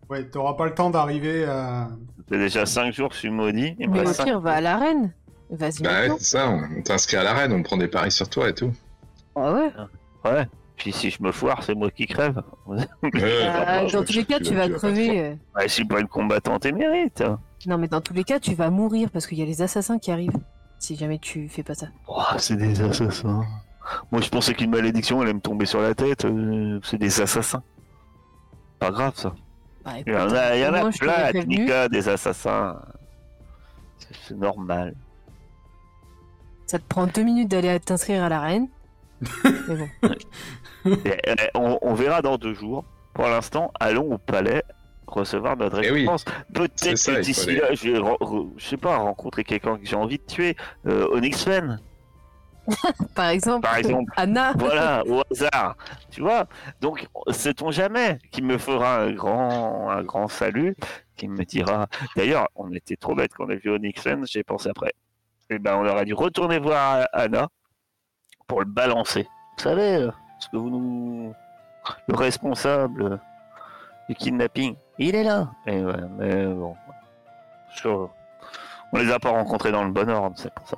[0.09, 1.91] Ouais, t'auras pas le temps d'arriver à...
[1.91, 3.77] Ça fait déjà 5 jours je suis maudit.
[3.79, 5.13] Il me Mais au reste cinq pire, va à l'arène.
[5.51, 6.17] Vas-y Bah ouais, maintenant.
[6.21, 8.73] c'est ça, on t'inscrit à l'arène, on prend des paris sur toi et tout.
[9.37, 9.71] Ah ouais.
[10.25, 10.49] Ouais.
[10.77, 12.43] Puis si je me foire, c'est moi qui crève.
[12.67, 15.21] Ouais, Bah, bah, dans tous les cas, tu vas crever.
[15.21, 15.35] euh.
[15.55, 17.21] Ouais, je suis pas une combattante émérite.
[17.21, 17.39] hein.
[17.67, 19.99] Non, mais dans tous les cas, tu vas mourir parce qu'il y a les assassins
[19.99, 20.39] qui arrivent.
[20.79, 21.87] Si jamais tu fais pas ça.
[22.09, 23.45] Oh, c'est des assassins.
[24.11, 26.25] Moi, je pensais qu'une malédiction allait me tomber sur la tête.
[26.25, 27.63] euh, c'est des assassins.
[28.81, 29.35] Pas grave ça.
[29.85, 31.33] Bah, Il y en a, il y en a plein.
[31.47, 32.81] Nika, des assassins.
[33.99, 34.95] C'est- normal.
[36.67, 38.69] Ça te prend deux minutes d'aller t'inscrire à l'arène.
[39.45, 39.89] mais bon.
[41.05, 42.85] Et, euh, on, on verra dans deux jours.
[43.15, 44.63] Pour l'instant, allons au palais
[45.07, 46.25] recevoir notre Eh oui, récompense.
[46.27, 49.85] c'est Peut-être que d'ici là, je vais, re- re- je sais pas, rencontrer quelqu'un que
[49.85, 50.57] j'ai envie de tuer.
[50.87, 51.81] Euh, Onyx Fen,
[53.15, 54.11] Par exemple, Par exemple.
[54.17, 54.53] Anna.
[54.57, 55.77] voilà, au hasard.
[56.11, 56.47] Tu vois
[56.81, 60.77] Donc, sait-on jamais qui me fera un grand, un grand salut,
[61.17, 61.89] qui me dira.
[62.17, 64.93] D'ailleurs, on était trop bêtes quand on a vu Onyx Fen, j'ai pensé après.
[65.51, 67.49] Et ben, on aurait dû retourner voir Anna
[68.47, 69.25] pour le balancer.
[69.59, 70.11] Vous savez, euh,
[70.49, 71.35] que vous nous.
[72.07, 73.19] Le responsable
[74.09, 75.49] du kidnapping, il est là.
[75.67, 76.77] Et ouais, mais bon.
[77.85, 80.77] On les a pas rencontrés dans le bon ordre, c'est pour ça.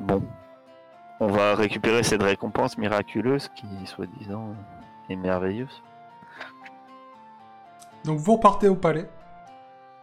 [0.00, 0.22] Bon.
[1.20, 4.54] On va récupérer cette récompense miraculeuse qui, soi-disant,
[5.08, 5.82] est merveilleuse.
[8.04, 9.10] Donc vous repartez au palais.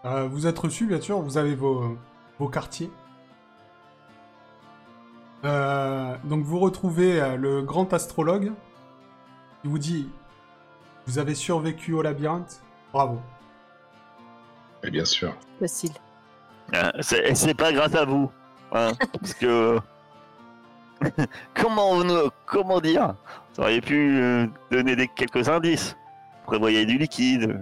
[0.03, 1.97] Euh, vous êtes reçu, bien sûr, vous avez vos,
[2.37, 2.91] vos quartiers.
[5.45, 8.51] Euh, donc vous retrouvez euh, le grand astrologue.
[9.63, 10.09] Il vous dit,
[11.07, 12.61] vous avez survécu au labyrinthe.
[12.91, 13.19] Bravo.
[14.83, 15.33] Et bien sûr.
[15.59, 15.91] Facile.
[16.73, 18.31] Euh, C'est pas grâce à vous.
[18.71, 19.79] hein, parce que.
[21.53, 22.01] comment,
[22.45, 23.15] comment dire?
[23.53, 25.95] Vous auriez pu euh, donner des, quelques indices.
[26.41, 27.59] Vous prévoyez du liquide.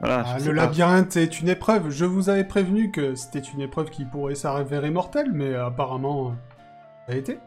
[0.00, 0.24] Voilà.
[0.26, 0.52] Ah, le pas.
[0.62, 1.90] labyrinthe est une épreuve.
[1.90, 6.34] Je vous avais prévenu que c'était une épreuve qui pourrait s'avérer mortelle, mais euh, apparemment,
[7.16, 7.38] été.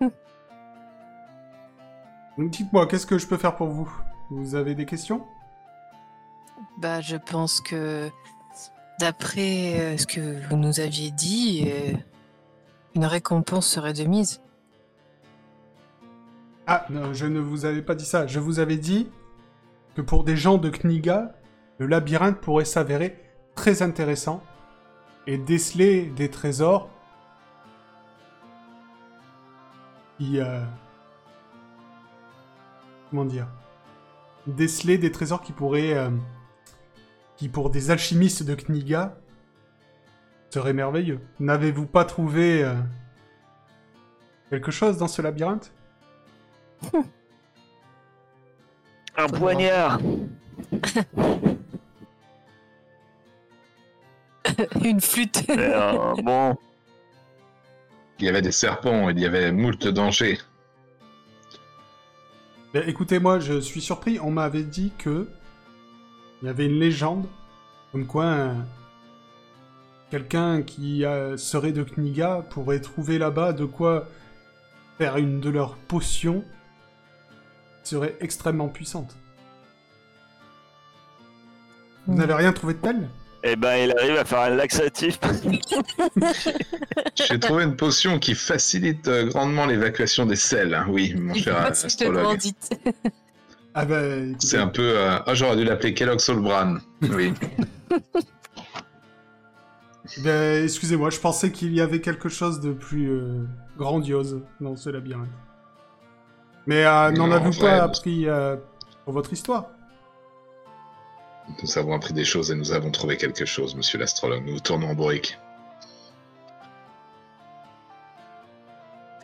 [2.38, 3.90] Dites-moi, qu'est-ce que je peux faire pour vous?
[4.30, 5.26] Vous avez des questions?
[6.78, 8.10] Bah, je pense que
[8.98, 11.92] d'après euh, ce que vous nous aviez dit, euh,
[12.94, 14.40] une récompense serait de mise.
[16.66, 18.26] Ah, non, je ne vous avais pas dit ça.
[18.26, 19.10] Je vous avais dit
[19.94, 21.34] que pour des gens de Kniga,
[21.78, 23.20] le labyrinthe pourrait s'avérer
[23.54, 24.42] très intéressant
[25.26, 26.88] et déceler des trésors
[30.18, 30.38] qui...
[30.40, 30.60] euh,
[33.10, 33.46] Comment dire
[34.46, 35.94] Déceler des trésors qui pourraient...
[35.94, 36.10] euh,
[37.36, 39.16] qui pour des alchimistes de Kniga
[40.50, 41.20] seraient merveilleux.
[41.40, 42.74] N'avez-vous pas trouvé euh,
[44.50, 45.72] quelque chose dans ce labyrinthe?
[49.16, 49.98] Un poignard
[54.84, 55.44] une flûte.
[55.50, 56.56] Euh, Bon,
[58.18, 60.38] Il y avait des serpents, il y avait moult dangers.
[62.72, 64.18] Ben, écoutez-moi, je suis surpris.
[64.20, 65.28] On m'avait dit que
[66.42, 67.26] il y avait une légende
[67.92, 68.66] comme quoi un-
[70.10, 74.08] quelqu'un qui euh, serait de Kniga pourrait trouver là-bas de quoi
[74.98, 76.44] faire une de leurs potions
[77.82, 79.16] qui serait extrêmement puissante.
[82.06, 82.18] Vous Hmm.
[82.18, 83.08] n'avez rien trouvé de tel?
[83.46, 85.18] Eh ben, il arrive à faire un laxatif.
[87.14, 90.72] J'ai trouvé une potion qui facilite euh, grandement l'évacuation des sels.
[90.74, 90.86] hein.
[90.88, 92.38] Oui, mon cher Pas si je te le astrologue.
[92.38, 92.70] dites.
[93.74, 94.82] Ah écoutez, C'est un peu.
[94.82, 96.76] euh, Ah, j'aurais dû l'appeler Kellogg's Solbran.
[97.02, 97.34] Oui.
[100.24, 103.44] bah, excusez-moi, je pensais qu'il y avait quelque chose de plus euh,
[103.76, 105.28] grandiose dans ce labyrinthe.
[106.66, 108.56] Mais euh, n'en avez-vous pas appris euh,
[109.04, 109.66] pour votre histoire?
[111.62, 114.44] Nous avons appris des choses et nous avons trouvé quelque chose, monsieur l'astrologue.
[114.46, 115.38] Nous tournons en bourrique.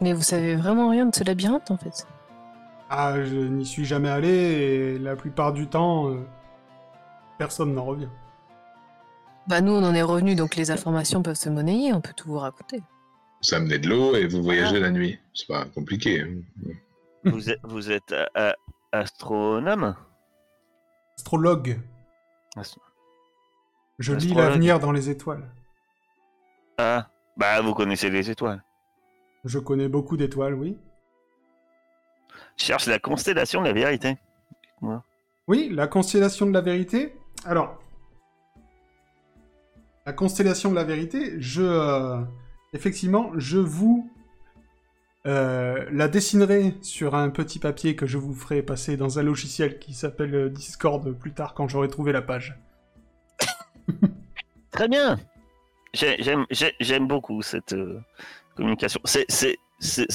[0.00, 2.06] Mais vous savez vraiment rien de ce labyrinthe en fait.
[2.88, 6.26] Ah, je n'y suis jamais allé et la plupart du temps, euh,
[7.38, 8.08] personne n'en revient.
[9.46, 12.28] Bah nous on en est revenus donc les informations peuvent se monnayer, on peut tout
[12.28, 12.82] vous raconter.
[13.42, 15.18] Vous amenez de l'eau et vous voyagez la nuit.
[15.34, 16.20] C'est pas compliqué.
[16.20, 16.70] hein.
[17.24, 18.52] vous êtes, vous êtes euh, euh,
[18.92, 19.94] astronome?
[21.16, 21.78] Astrologue,
[22.56, 22.78] Ast-
[23.98, 24.48] je lis Astrologue.
[24.48, 25.48] l'avenir dans les étoiles.
[26.78, 28.62] Ah, bah vous connaissez les étoiles.
[29.44, 30.78] Je connais beaucoup d'étoiles, oui.
[32.56, 34.16] Cherche la constellation de la vérité.
[35.48, 37.14] Oui, la constellation de la vérité.
[37.44, 37.78] Alors,
[40.06, 42.20] la constellation de la vérité, je, euh,
[42.72, 44.10] effectivement, je vous
[45.26, 49.78] euh, la dessinerai sur un petit papier que je vous ferai passer dans un logiciel
[49.78, 52.58] qui s'appelle euh, Discord plus tard quand j'aurai trouvé la page.
[54.70, 55.18] Très bien.
[55.92, 58.00] J'ai- J'aime j'ai- j'aime beaucoup cette euh,
[58.56, 59.00] communication.
[59.04, 59.26] C'est-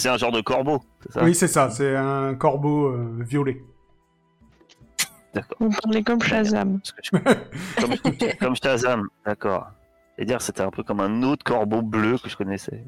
[0.07, 1.23] un genre de corbeau, c'est ça?
[1.23, 3.61] Oui, c'est ça, c'est un corbeau euh, violet.
[5.33, 5.57] D'accord.
[5.59, 6.79] Vous parlez comme Shazam.
[7.11, 7.95] Comme,
[8.39, 9.67] comme Shazam, d'accord.
[10.17, 12.83] Et dire c'était un peu comme un autre corbeau bleu que je connaissais.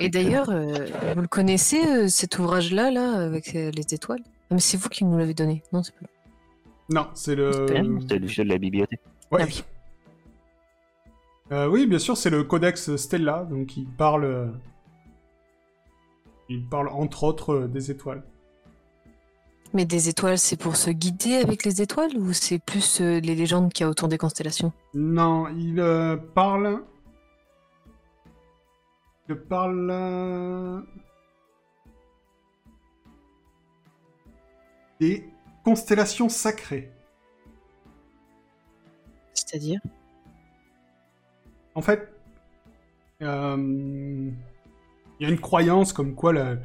[0.00, 4.22] Et d'ailleurs, euh, vous le connaissez euh, cet ouvrage-là, là, avec euh, les étoiles?
[4.24, 6.06] Ah, Mais c'est vous qui nous l'avez donné, non c'est pas...
[6.90, 7.52] Non, c'est le.
[8.00, 9.00] C'était le jeu de la bibliothèque.
[9.30, 9.42] Ouais.
[9.42, 9.64] Ah oui.
[11.52, 14.24] Euh, oui, bien sûr, c'est le Codex Stella, donc il parle.
[14.24, 14.46] euh,
[16.48, 18.24] Il parle entre autres euh, des étoiles.
[19.72, 23.36] Mais des étoiles, c'est pour se guider avec les étoiles ou c'est plus euh, les
[23.36, 24.72] légendes qu'il y a autour des constellations?
[24.94, 26.82] Non, il euh, parle.
[29.30, 30.84] Il parle.
[34.98, 35.24] Des
[35.64, 36.90] constellations sacrées.
[39.34, 39.80] C'est-à-dire
[41.76, 42.12] En fait,
[43.22, 43.56] euh,
[45.20, 46.56] il y a une croyance comme quoi la-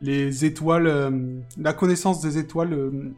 [0.00, 3.12] les étoiles, euh, la connaissance des étoiles euh,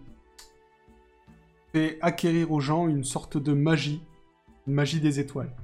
[1.73, 4.03] fait acquérir aux gens une sorte de magie,
[4.67, 5.55] une magie des étoiles.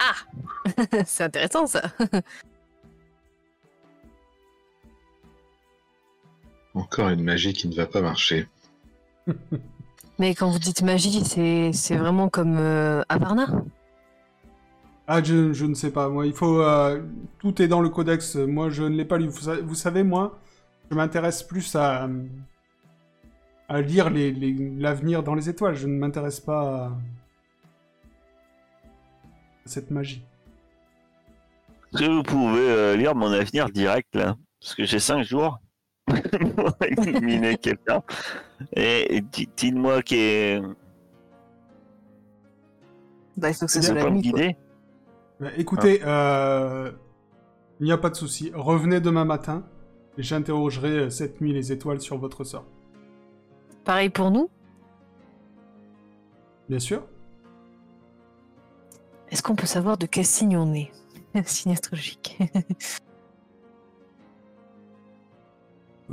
[1.06, 1.82] C'est intéressant ça.
[6.74, 8.46] Encore une magie qui ne va pas marcher.
[10.18, 13.46] Mais quand vous dites magie, c'est c'est vraiment comme euh, Avarna?
[15.06, 16.60] Ah, je, je ne sais pas, moi, il faut...
[16.60, 17.02] euh,
[17.38, 19.26] tout est dans le codex, moi je ne l'ai pas lu.
[19.28, 20.38] Vous, vous savez, moi,
[20.90, 22.08] je m'intéresse plus à,
[23.68, 26.92] à lire les- les- l'avenir dans les étoiles, je ne m'intéresse pas à
[29.68, 30.24] cette magie.
[31.94, 35.58] Est-ce que vous pouvez euh, lire mon avenir direct là Parce que j'ai 5 jours
[36.06, 38.02] pour éliminer quelqu'un.
[38.74, 40.62] Et, et di- dites-moi qui est.
[43.36, 43.94] Bah, il faut que ça soit
[45.40, 46.90] Bah, écoutez, euh,
[47.80, 48.50] il n'y a pas de souci.
[48.54, 49.64] Revenez demain matin
[50.18, 52.66] et j'interrogerai euh, cette nuit les étoiles sur votre sort.
[53.84, 54.50] Pareil pour nous?
[56.68, 57.06] Bien sûr.
[59.30, 60.90] Est-ce qu'on peut savoir de quel signe on est?
[61.44, 62.38] Signe astrologique.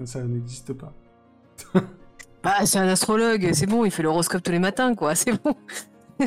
[0.05, 0.91] Ça n'existe pas.
[2.43, 5.55] bah, c'est un astrologue, c'est bon, il fait l'horoscope tous les matins, quoi, c'est bon.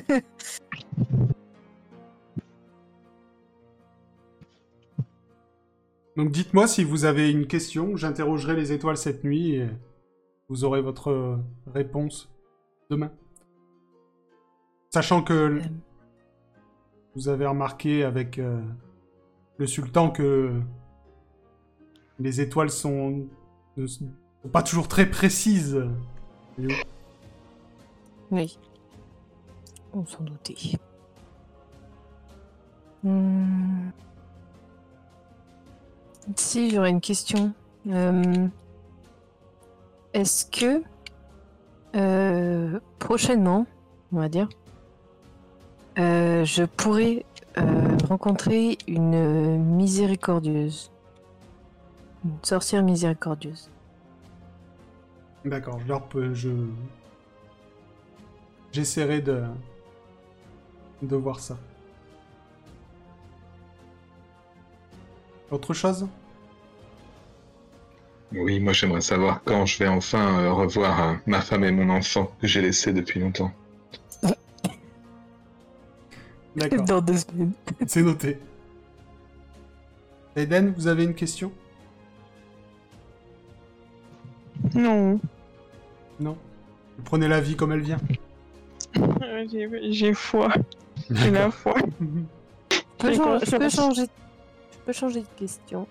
[6.17, 9.69] Donc dites-moi si vous avez une question, j'interrogerai les étoiles cette nuit et
[10.49, 11.37] vous aurez votre euh,
[11.67, 12.31] réponse
[12.91, 13.13] demain.
[14.91, 15.71] Sachant que l-
[17.15, 18.61] vous avez remarqué avec euh,
[19.57, 20.61] le sultan que
[22.19, 23.27] les étoiles sont,
[23.77, 24.09] ne sont
[24.53, 25.81] pas toujours très précises.
[28.31, 28.59] Oui.
[29.93, 30.79] On s'en doutait.
[33.03, 33.91] Hmm.
[36.37, 37.53] Si, j'aurais une question.
[37.89, 38.49] Euh,
[40.13, 40.83] Est-ce que
[41.97, 43.67] euh, prochainement,
[44.13, 44.49] on va dire,
[45.99, 47.25] euh, je pourrais
[47.57, 50.91] euh, rencontrer une euh, miséricordieuse
[52.25, 53.71] Une sorcière miséricordieuse.
[55.45, 56.51] D'accord, je leur peux- je...
[58.73, 59.43] j'essaierai de
[61.03, 61.57] de voir ça.
[65.51, 66.07] Autre chose?
[68.33, 71.89] Oui, moi j'aimerais savoir quand je vais enfin euh, revoir euh, ma femme et mon
[71.89, 73.53] enfant que j'ai laissés depuis longtemps.
[76.59, 77.53] D'accord, Dans deux semaines.
[77.87, 78.39] c'est noté.
[80.37, 81.53] Eden, vous avez une question?
[84.75, 85.21] Non.
[86.21, 86.37] Non?
[86.97, 87.99] Vous Prenez la vie comme elle vient?
[88.99, 89.47] Euh,
[89.91, 90.49] J'ai foi.
[91.11, 91.75] J'ai la foi.
[93.01, 93.07] Je
[93.57, 94.03] peux, je changer...
[94.03, 95.87] je peux changer de question.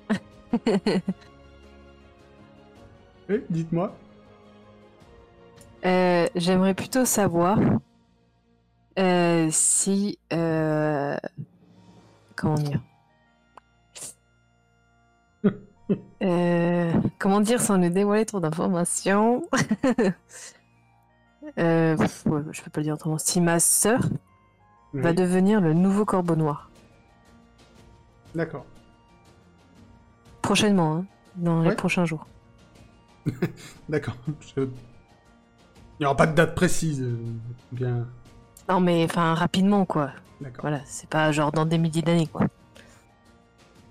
[3.30, 3.96] Oui, dites-moi.
[5.86, 7.58] Euh, J'aimerais plutôt savoir
[8.98, 10.18] euh, si...
[10.34, 11.18] euh,
[12.36, 12.82] Comment dire?
[16.22, 19.48] Euh, Comment dire sans nous dévoiler trop d'informations?
[21.58, 23.18] Euh, pff, ouais, Je peux pas le dire autrement.
[23.18, 24.02] Si ma sœur
[24.94, 26.70] va devenir le nouveau corbeau noir.
[28.36, 28.66] D'accord.
[30.42, 31.06] Prochainement, hein,
[31.38, 31.76] dans les Ouais.
[31.76, 32.28] prochains jours.
[33.90, 34.18] D'accord.
[34.58, 34.70] Je- Il
[36.02, 37.08] n'y aura pas de date précise.
[37.72, 38.06] Bien.
[38.70, 40.12] Non mais enfin rapidement quoi.
[40.42, 40.62] D'accord.
[40.62, 42.48] Voilà, c'est pas genre dans des milliers d'années quoi.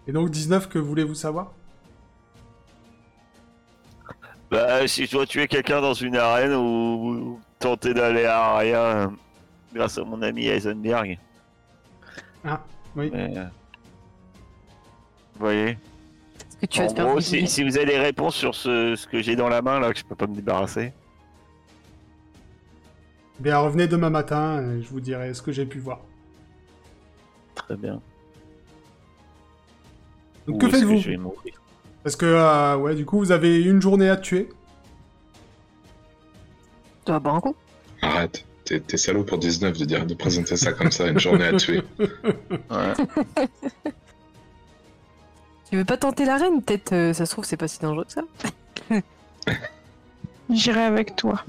[0.07, 1.53] Et donc 19, que voulez-vous savoir?
[4.51, 9.09] Bah, si je dois tuer quelqu'un dans une arène ou, tenter d'aller à Aria euh,
[9.75, 11.19] grâce à mon ami Heisenberg.
[12.45, 12.63] Ah,
[12.95, 13.11] oui.
[13.13, 13.45] Mais, euh,
[15.35, 15.71] Vous voyez?
[15.71, 19.21] Est-ce que tu En gros, si, si vous avez des réponses sur ce, ce que
[19.21, 20.93] j'ai dans la main là, que je peux pas me débarrasser.
[23.39, 26.01] Bien, revenez demain matin et je vous dirai ce que j'ai pu voir.
[27.55, 28.01] Très bien.
[30.47, 31.61] Donc que faites-vous je vais mourir
[32.03, 34.49] Parce que, euh, ouais, du coup, vous avez une journée à tuer.
[37.05, 37.57] Tu vas boire un coup
[38.03, 41.47] Arrête, t'es t'es salaud pour 19 de dire de présenter ça comme ça, une journée
[41.47, 41.83] à tuer.
[42.71, 42.95] Ouais.
[45.71, 48.13] Tu veux pas tenter l'arène Peut-être, euh, ça se trouve, c'est pas si dangereux que
[48.13, 48.23] ça.
[50.51, 51.45] J'irai avec toi.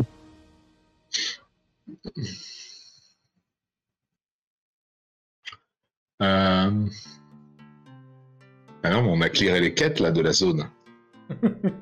[6.21, 6.85] Euh...
[8.83, 10.69] Ah non, on a clearé les quêtes là de la zone.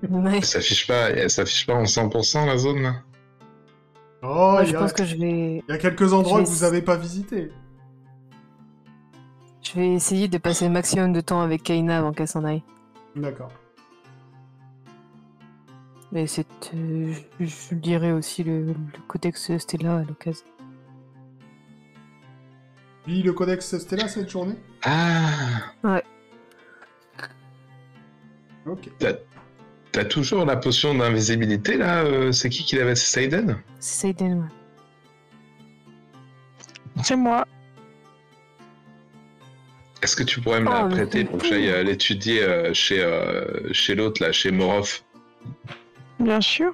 [0.09, 0.37] Ouais.
[0.37, 2.95] Elle s'affiche pas, elle s'affiche pas en 100% la zone là
[4.23, 4.79] Oh, je y, a...
[4.79, 7.51] pense que je vais, il y a quelques endroits que vous avez pas visités.
[9.61, 12.63] je vais essayer de passer le maximum de temps avec Kaina avant qu'elle s'en aille.
[13.15, 13.51] D'accord.
[16.15, 18.73] Mais c'est, euh, je, je dirais aussi le, le
[19.09, 20.45] codex Stella à l'occasion.
[23.05, 25.73] Lis le codex Stella cette journée Ah
[28.65, 28.89] Ok.
[29.91, 32.95] T'as toujours la potion d'invisibilité là euh, C'est qui qui l'avait?
[32.95, 33.57] C'est Saiden?
[33.81, 34.47] C'est Saiden, ouais.
[37.03, 37.45] C'est moi.
[40.01, 43.03] Est-ce que tu pourrais me la Oh, prêter pour que j'aille euh, l'étudier euh, chez,
[43.73, 45.01] chez l'autre là, chez Morov?
[46.25, 46.73] Bien sûr.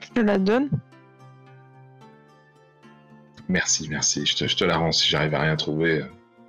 [0.00, 0.68] Je te la donne.
[3.48, 6.04] Merci, merci, je te, je te la rends si j'arrive à rien trouver.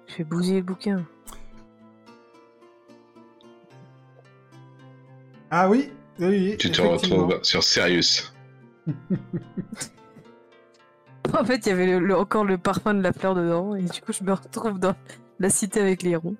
[0.07, 1.05] Je vais bousiller le bouquin.
[5.49, 5.89] Ah oui
[6.19, 6.55] Oui, oui.
[6.59, 8.33] Tu te retrouves sur Sirius.
[11.39, 13.83] En fait, il y avait le- le- encore le parfum de la fleur dedans, et
[13.83, 14.93] du coup, je me retrouve dans
[15.39, 16.35] la cité avec les ronds.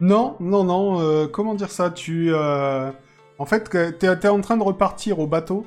[0.00, 1.00] Non, non, non.
[1.00, 1.90] euh, comment dire ça?
[1.90, 2.28] Tu.
[2.34, 2.90] euh,
[3.38, 3.68] En fait,
[3.98, 5.66] t'es t'es en train de repartir au bateau.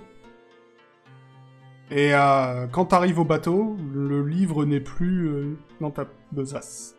[1.89, 6.95] Et euh, quand t'arrives au bateau, le livre n'est plus euh, dans ta besace.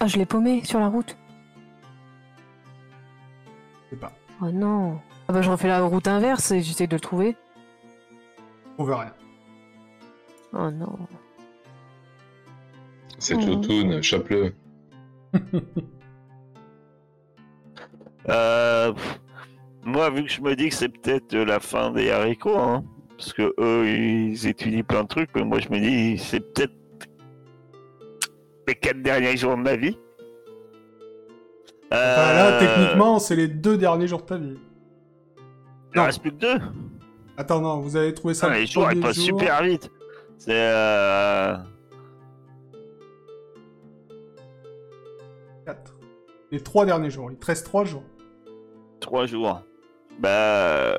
[0.00, 1.16] Ah, je l'ai paumé sur la route.
[3.84, 4.12] Je sais pas.
[4.42, 5.00] Oh non.
[5.28, 7.36] Ah bah, je refais la route inverse et j'essaie de le trouver.
[8.78, 9.12] On veut rien.
[10.54, 10.96] Oh non.
[13.18, 13.44] C'est Mhm.
[13.44, 14.54] Toutoun, chope-le.
[18.28, 19.20] Euh, pff,
[19.88, 22.84] moi, vu que je me dis que c'est peut-être la fin des haricots, hein,
[23.16, 26.72] parce que eux, ils étudient plein de trucs, mais moi, je me dis, c'est peut-être
[28.66, 29.98] les quatre derniers jours de ma vie.
[31.90, 31.96] Enfin,
[32.34, 34.58] là, Euh, techniquement, c'est les deux derniers jours de ta vie.
[35.94, 36.58] Il en reste plus que deux.
[37.38, 39.24] Attends, non, vous avez trouvé ça le les jours, ils passent jour.
[39.40, 39.90] super vite.
[40.36, 41.56] C'est euh...
[45.64, 45.94] Quatre.
[46.50, 47.30] Les trois derniers jours.
[47.30, 48.04] Il te reste trois jours.
[49.00, 49.62] trois jours.
[50.18, 50.98] Bah,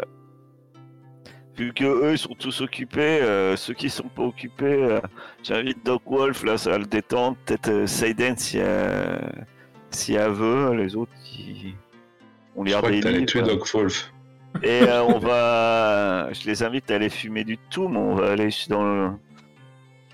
[1.57, 5.01] vu que eux sont tous occupés, euh, ceux qui sont pas occupés, euh,
[5.43, 7.37] j'invite Doc Wolf là, ça va le détendre.
[7.45, 9.45] Peut-être euh, Seiden si elle,
[9.91, 10.73] si elle veut.
[10.75, 11.75] Les autres, ils...
[12.55, 13.31] on Je lire crois des que t'allais livres.
[13.31, 14.13] tuer Doc Wolf.
[14.63, 16.29] Et euh, on va.
[16.31, 17.97] Je les invite à aller fumer du toum.
[17.97, 19.11] On va aller dans le.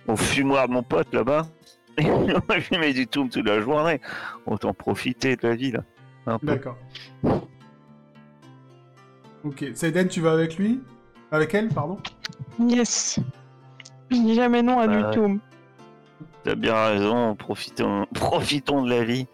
[0.08, 1.48] Au fumoir de mon pote là-bas.
[1.98, 4.02] Et on va fumer du toum toute la journée.
[4.46, 5.84] Autant profiter de la vie là.
[6.42, 6.78] D'accord.
[9.46, 9.64] Ok.
[9.76, 10.82] Seiden, tu vas avec lui?
[11.32, 11.98] Avec elle, pardon?
[12.60, 13.20] Yes.
[14.10, 15.40] Je dis jamais non à Bah, du tout.
[16.44, 17.36] T'as bien raison.
[17.36, 19.28] Profitons, profitons de la vie.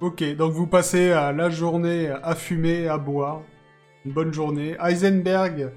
[0.00, 3.40] Ok, donc vous passez la journée à fumer, à boire.
[4.04, 4.76] Une bonne journée.
[4.78, 5.72] Heisenberg,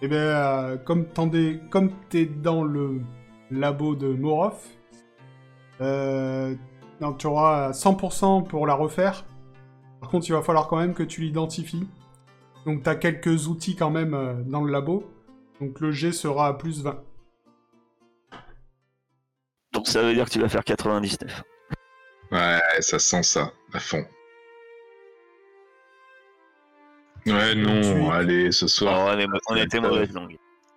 [0.00, 1.04] eh bien, euh, comme
[2.08, 3.02] t'es dans le
[3.50, 4.56] labo de Morov,
[5.82, 6.54] euh,
[7.18, 9.26] tu auras 100% pour la refaire.
[10.00, 11.86] Par contre, il va falloir quand même que tu l'identifies.
[12.68, 15.10] Donc t'as quelques outils quand même euh, dans le labo.
[15.58, 17.02] Donc le G sera à plus 20.
[19.72, 21.44] Donc ça veut dire que tu vas faire 99.
[22.30, 24.04] Ouais, ça sent ça, à fond.
[27.24, 29.08] Ouais, non, Tu- allez, ce soir.
[29.08, 30.36] Alors, on, était mauvaise langue.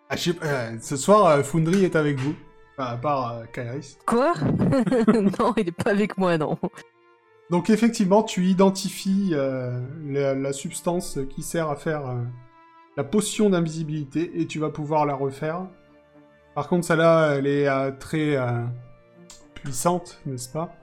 [0.09, 2.35] Ah, je sais pas, euh, ce soir, euh, Foundry est avec vous.
[2.77, 3.97] Enfin, à part euh, Kairis.
[4.05, 4.33] Quoi?
[5.39, 6.57] Non, il est pas avec moi, non.
[7.51, 9.77] Donc effectivement, tu identifies euh,
[10.07, 12.23] la, la substance qui sert à faire euh,
[12.95, 15.67] la potion d'invisibilité et tu vas pouvoir la refaire.
[16.55, 18.37] Par contre, celle-là, elle est euh, très
[19.53, 20.73] puissante, n'est-ce pas?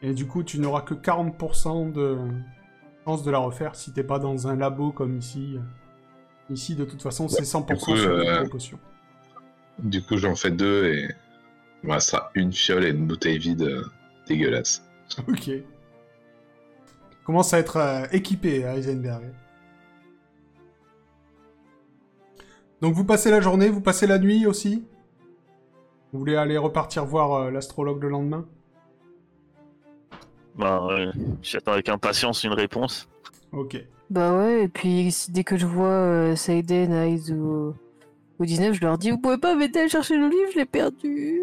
[0.00, 2.16] Et du coup, tu n'auras que 40% de
[3.04, 5.58] chance de la refaire si t'es pas dans un labo comme ici.
[6.48, 8.78] Ici, de toute façon, c'est 100% du coup, sur les potions.
[9.78, 11.08] Du coup, j'en fais deux et.
[11.82, 13.82] Moi, ça sera une fiole et une bouteille vide
[14.26, 14.82] dégueulasse.
[15.28, 15.50] Ok.
[17.30, 19.22] Commence à être euh, équipé à Heisenberg.
[22.80, 24.84] Donc vous passez la journée, vous passez la nuit aussi?
[26.12, 28.46] Vous voulez aller repartir voir euh, l'astrologue le lendemain?
[30.56, 31.06] Bah, ouais,
[31.40, 33.08] J'attends avec impatience une réponse.
[33.52, 33.76] Ok.
[34.10, 37.76] Bah ouais, et puis si- dès que je vois euh, Saiden, Eyes ou,
[38.40, 40.66] ou 19, je leur dis Vous pouvez pas m'aider à chercher le livre, je l'ai
[40.66, 41.42] perdu.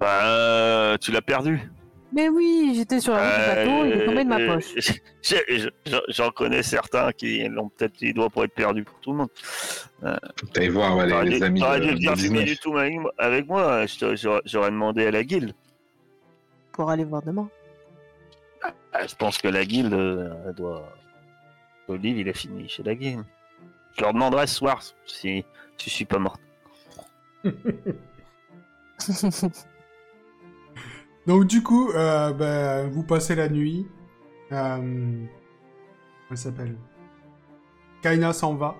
[0.00, 1.60] Bah, euh, tu l'as perdu.
[2.12, 4.74] Mais oui, j'étais sur la route du bateau, il est tombé de ma Euh, poche.
[6.08, 9.28] J'en connais certains qui l'ont peut-être les doigts pour être perdus pour tout le monde.
[10.52, 12.44] T'allais voir ouais, les, les amis t'aurais dû fumer 19.
[12.44, 12.76] du tout
[13.18, 15.52] avec moi- te- J'aurais demandé à la guilde.
[16.72, 17.48] Pour aller voir demain.
[18.92, 20.92] Ah, Je pense que la guilde euh, elle doit.
[21.88, 23.24] Le livre, il a fini chez la guilde.
[23.96, 25.44] Je leur demanderai ce soir si,
[25.76, 26.38] si je suis pas mort.
[31.26, 33.86] Donc du coup, euh, ben, vous passez la nuit.
[34.52, 35.24] Euh,
[36.30, 36.76] elle s'appelle?
[38.00, 38.76] Kaina s'en va.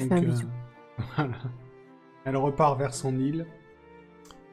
[0.00, 0.06] Euh,
[1.16, 1.36] voilà.
[2.24, 3.46] Elle repart vers son île.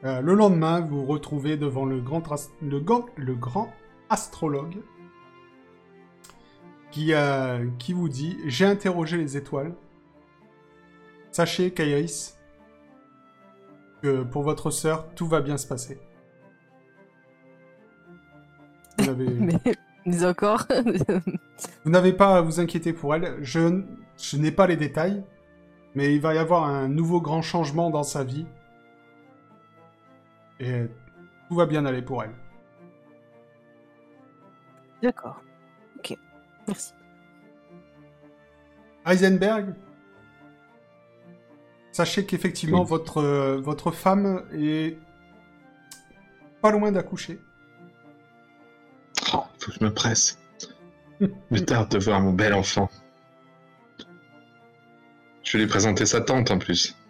[0.04, 2.22] Euh, le lendemain, vous vous retrouvez devant le grand,
[2.62, 2.82] le,
[3.16, 3.72] le grand
[4.10, 4.76] astrologue
[6.90, 7.12] qui,
[7.78, 9.74] qui vous dit J'ai interrogé les étoiles.
[11.30, 12.36] Sachez, Kairis,
[14.02, 16.00] que pour votre sœur, tout va bien se passer.
[18.98, 19.58] Vous n'avez- Mais,
[20.06, 20.66] mais encore.
[21.84, 23.36] vous n'avez pas à vous inquiéter pour elle.
[23.42, 23.82] Je,
[24.18, 25.22] je n'ai pas les détails,
[25.94, 28.46] mais il va y avoir un nouveau grand changement dans sa vie.
[30.60, 30.86] Et
[31.48, 32.34] tout va bien aller pour elle.
[35.02, 35.40] D'accord.
[35.98, 36.16] Ok.
[36.66, 36.92] Merci.
[39.06, 39.74] Heisenberg,
[41.92, 42.88] sachez qu'effectivement, Oui.
[42.88, 44.98] votre, euh, votre femme est
[46.60, 47.40] pas loin d'accoucher.
[49.58, 50.38] Faut que je me presse.
[51.20, 52.90] Je tarde de voir mon bel enfant.
[55.42, 56.96] Je vais lui présenter sa tante en plus.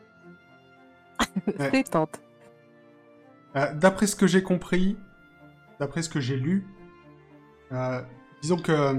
[3.57, 4.99] Euh, d'après ce que j'ai compris,
[5.81, 6.67] d'après ce que j'ai lu,
[7.73, 8.03] euh,
[8.43, 8.95] disons que euh,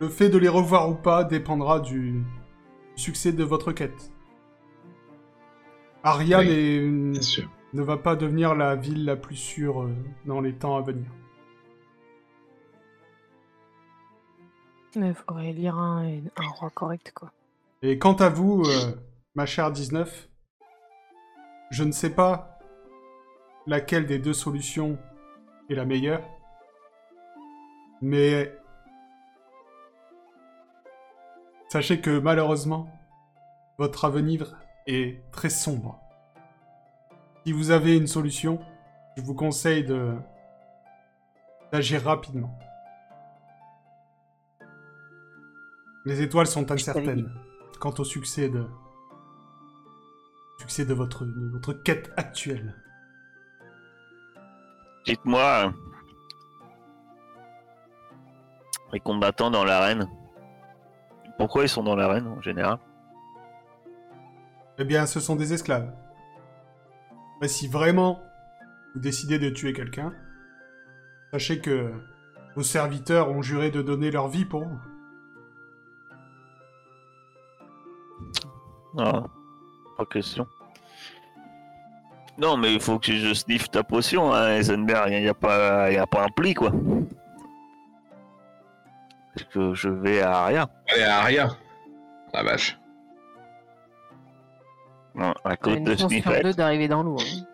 [0.00, 2.24] le fait de les revoir ou pas dépendra du
[2.96, 4.10] succès de votre quête.
[6.02, 7.48] Aria Oui, sûr.
[7.74, 9.94] Ne va pas devenir la ville la plus sûre euh,
[10.24, 11.10] dans les temps à venir.
[14.94, 16.06] Il faudrait lire un,
[16.36, 17.32] un roi correct, quoi.
[17.82, 18.92] Et quant à vous, euh,
[19.34, 20.28] ma chère 19,
[21.72, 22.60] je ne sais pas
[23.66, 24.96] laquelle des deux solutions
[25.68, 26.22] est la meilleure,
[28.00, 28.56] mais
[31.68, 32.88] sachez que malheureusement,
[33.78, 34.56] votre avenir
[34.86, 36.03] est très sombre.
[37.44, 38.58] Si vous avez une solution,
[39.18, 40.14] je vous conseille de
[41.70, 42.58] d'agir rapidement.
[46.06, 47.30] Les étoiles sont incertaines
[47.80, 48.64] quant au succès de
[50.58, 52.74] succès de votre de votre quête actuelle.
[55.04, 55.74] Dites-moi.
[58.94, 60.08] Les combattants dans l'arène.
[61.36, 62.78] Pourquoi ils sont dans l'arène en général?
[64.78, 65.92] Eh bien, ce sont des esclaves.
[67.48, 68.22] Si vraiment
[68.94, 70.12] vous décidez de tuer quelqu'un,
[71.32, 71.90] sachez que
[72.56, 74.78] vos serviteurs ont juré de donner leur vie pour vous.
[78.98, 79.24] Ah,
[79.96, 80.46] pas question.
[82.38, 85.12] Non, mais il faut que je sniffe ta potion, hein, Eisenberg.
[85.12, 86.72] Il n'y a, pas- y a pas un pli, quoi.
[89.34, 90.70] Parce que je vais à Aria.
[90.92, 91.48] Allez, Aria.
[92.32, 92.78] La vache.
[95.14, 96.42] Non, à cause une de chance sur Sniffet.
[96.42, 97.16] deux d'arriver dans l'eau.
[97.20, 97.44] hein.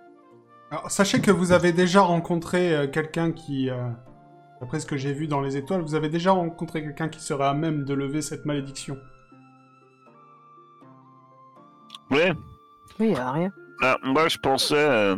[0.71, 3.77] Alors, sachez que vous avez déjà rencontré euh, quelqu'un qui, euh,
[4.61, 7.45] d'après ce que j'ai vu dans les étoiles, vous avez déjà rencontré quelqu'un qui serait
[7.47, 8.97] à même de lever cette malédiction.
[12.11, 12.21] Oui,
[13.01, 13.53] y a rien.
[13.81, 14.75] Bah, moi, je pensais.
[14.77, 15.17] euh,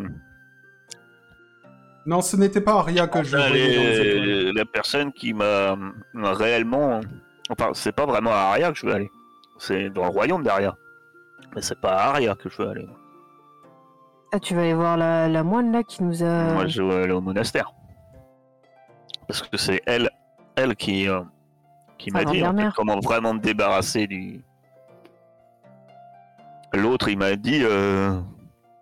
[2.07, 4.55] Non, ce n'était pas Aria que je Ah, voyais dans les les- étoiles.
[4.57, 5.77] la personne qui m'a
[6.13, 7.01] m'a réellement.
[7.51, 9.11] Enfin, c'est pas vraiment à Aria que je veux aller.
[9.59, 10.77] C'est dans le royaume d'Aria.
[11.55, 12.87] Mais c'est pas à Aria que je veux aller.
[14.33, 16.55] Ah, tu vas aller voir la, la moine là qui nous a.
[16.55, 17.73] Moi, je veux aller au monastère.
[19.29, 20.11] Parce que c'est elle,
[20.57, 21.23] elle qui, euh,
[21.99, 22.73] qui m'a dit en fait, Vandermeer.
[22.75, 24.43] comment vraiment me débarrasser du.
[26.73, 28.19] L'autre, il m'a dit euh,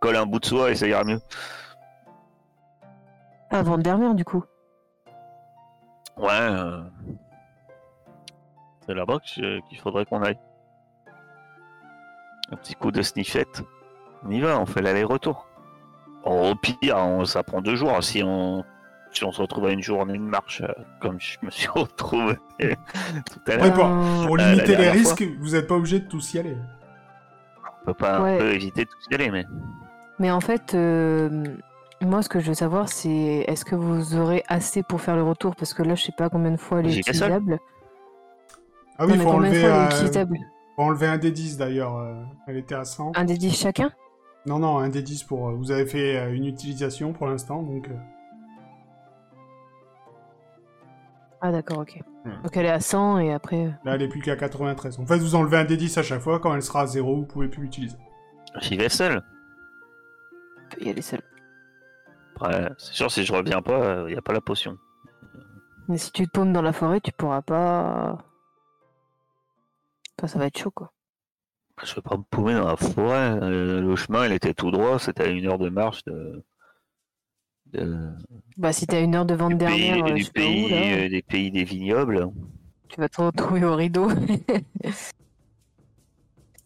[0.01, 1.21] colle un bout de soie et ça ira mieux.
[3.51, 4.45] Ah, Vandermeer du coup.
[6.17, 6.29] Ouais.
[6.31, 6.83] euh,
[8.87, 10.39] C'est là-bas qu'il faudrait qu'on aille.
[12.53, 13.63] Un petit coup de sniffette.
[14.27, 15.47] On y va, on fait l'aller-retour.
[16.25, 18.03] Au pire, on- ça prend deux jours.
[18.03, 18.65] Si on,
[19.13, 22.35] si on se retrouve à une journée de marche, euh, comme je me suis retrouvé
[22.59, 26.01] tout à l'heure, Ouais, pour, Euh, pour Euh, limiter les risques, vous n'êtes pas obligé
[26.01, 26.57] de tous y aller.
[27.83, 28.35] on peut pas Ouais.
[28.35, 29.47] un peu éviter de tout y aller, mais.
[30.19, 31.45] Mais en fait, euh,
[32.03, 35.23] moi, ce que je veux savoir, c'est est-ce que vous aurez assez pour faire le
[35.23, 35.57] retour?
[35.57, 37.59] Parce que là, je sais pas combien de fois elle est utilisable.
[38.99, 40.27] Ah oui, Non, il mais faut combien de enlever, fois elle est euh,
[40.81, 41.97] faut enlever un des 10 d'ailleurs.
[41.97, 42.15] euh,
[42.47, 43.13] elle était à 100.
[43.15, 43.91] Un des 10 chacun?
[44.47, 45.49] Non, non, un des 10 pour.
[45.49, 47.89] euh, vous avez fait euh, une utilisation pour l'instant, donc.
[47.89, 47.95] euh,
[51.43, 51.99] Ah, d'accord, ok.
[52.25, 52.43] Hmm.
[52.43, 53.67] Donc elle est à 100 et après.
[53.85, 54.99] Là, elle est plus qu'à 93.
[55.01, 56.39] En fait, vous enlevez un des 10 à chaque fois.
[56.39, 57.97] Quand elle sera à 0, vous pouvez plus l'utiliser.
[58.61, 59.23] J'y vais seul.
[60.67, 61.21] on peut y aller seul.
[62.37, 64.77] Après, c'est sûr, si je reviens pas, il n'y a pas la potion.
[65.89, 68.19] Mais si tu te paumes dans la forêt, tu pourras pas.
[70.21, 70.93] Enfin, ça va être chaud, quoi.
[71.83, 73.39] Je vais pas me paumer dans la forêt.
[73.43, 74.99] euh, le chemin, il était tout droit.
[74.99, 76.45] C'était à une heure de marche de.
[77.73, 78.11] de-
[78.59, 81.09] Bah, si t'as une heure de vente dernière, euh, je du où, pays, là, euh,
[81.09, 82.29] des pays des vignobles.
[82.91, 84.09] tu vas te retrouver au rideau.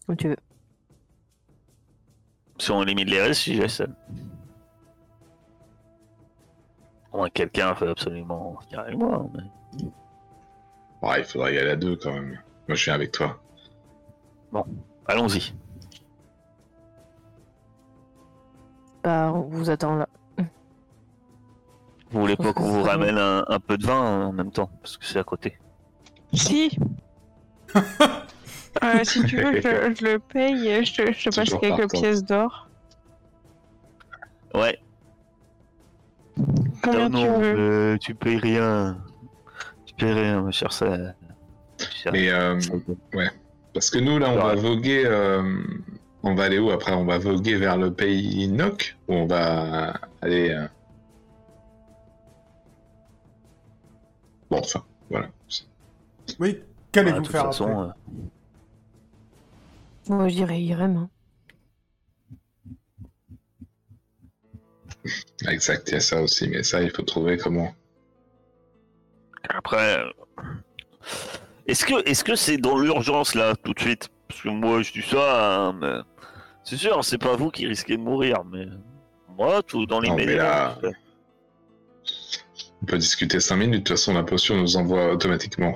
[0.05, 0.35] Comme tu veux.
[2.57, 3.95] Si on limite les vais seul.
[7.13, 9.25] Au moins, quelqu'un fait absolument avec moi.
[9.33, 9.85] mais-
[11.01, 12.37] Ouais, il faudrait y aller à deux quand même.
[12.67, 13.39] Moi, je viens avec toi.
[15.07, 15.53] Allons-y.
[19.03, 20.07] Bah, on vous attend là.
[22.11, 24.69] Vous voulez pas que qu'on vous ramène un, un peu de vin en même temps
[24.81, 25.57] Parce que c'est à côté.
[26.33, 26.77] Si.
[28.83, 31.77] Euh, si tu veux, je, je le paye, je te, je te passe Toujours quelques
[31.77, 32.01] partant.
[32.01, 32.67] pièces d'or.
[34.53, 34.77] Ouais.
[36.83, 38.97] Combien non, tu non, veux euh, tu payes rien.
[39.85, 40.71] Tu payes rien, ma chère
[42.11, 42.59] Mais euh,
[43.75, 45.03] parce que nous, là, on va voguer.
[45.05, 45.43] euh,
[46.23, 46.93] on va aller où après?
[46.93, 50.49] On va voguer vers le pays Noc Ou on va aller.
[50.49, 50.67] euh,
[54.49, 55.29] Bon, enfin, voilà.
[56.39, 56.61] Oui,
[56.91, 57.93] qu'allez-vous de toute faire façon, après?
[60.09, 60.97] Euh, Moi, je dirais Irem.
[60.97, 61.09] hein.
[65.49, 66.47] Exact, il y a ça aussi.
[66.47, 67.75] Mais ça, il faut trouver comment.
[69.49, 70.09] Après, euh,
[71.67, 74.09] est-ce que est-ce que c'est dans l'urgence là tout de suite?
[74.27, 75.93] Parce que moi je dis ça, hein, mais
[76.63, 78.65] c'est sûr, c'est pas vous qui risquez de mourir, mais
[79.37, 80.95] moi tout dans Non, là- je fais.
[82.81, 83.73] On peut discuter 5 minutes.
[83.73, 85.75] De toute façon, la potion nous envoie automatiquement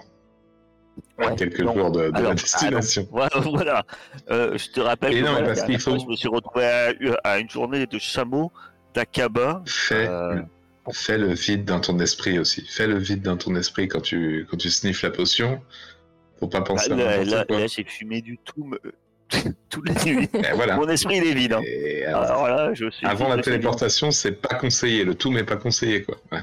[1.18, 1.74] Ouais, quelques non.
[1.74, 3.08] jours de, de Alors, la destination.
[3.12, 3.84] Voilà, voilà.
[4.30, 6.92] Euh, je te rappelle Et que non, parce faut- je me suis retrouvé à,
[7.24, 8.52] à une journée de chameau
[8.94, 9.64] d'Akaba.
[9.66, 10.42] Fais, Euh,
[10.94, 12.66] fais le vide dans ton esprit aussi.
[12.68, 15.62] Fais le vide dans ton esprit quand tu, quand tu sniffes la potion.
[16.40, 18.80] Faut pas penser à là, n'importe là, j'ai fumé du tout me...
[19.70, 20.30] toute la nuit.
[20.56, 20.76] Voilà.
[20.78, 21.54] Mon esprit il est vide.
[21.54, 21.62] hein.
[21.66, 25.04] Et alors, Alors là, je suis avant la téléportation, c'est pas conseillé.
[25.04, 26.18] Le tout n'est pas conseillé, quoi.
[26.32, 26.40] Ouais.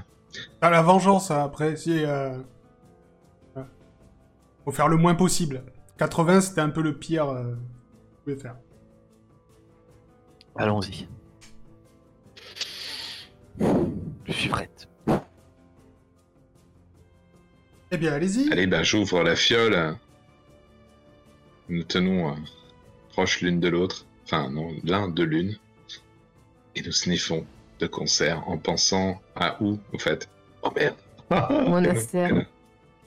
[0.61, 2.05] Ah, la vengeance, hein, après, si.
[2.05, 2.37] euh.
[4.65, 5.63] Faut faire le moins possible.
[5.99, 8.57] 80, c'était un peu le pire euh, que vous pouvez faire.
[10.57, 11.09] Allons-y.
[14.37, 14.87] Je suis prête.
[17.91, 18.53] Eh bien, allez-y.
[18.53, 19.97] Allez, bah, j'ouvre la fiole.
[21.71, 22.35] Nous tenons euh,
[23.13, 24.05] proches l'une de l'autre.
[24.25, 25.57] Enfin, non, l'un de l'une.
[26.75, 27.47] Et nous sniffons
[27.79, 30.29] de concert en pensant à où, au fait?
[30.63, 30.97] Oh merde
[31.69, 32.47] Monastère.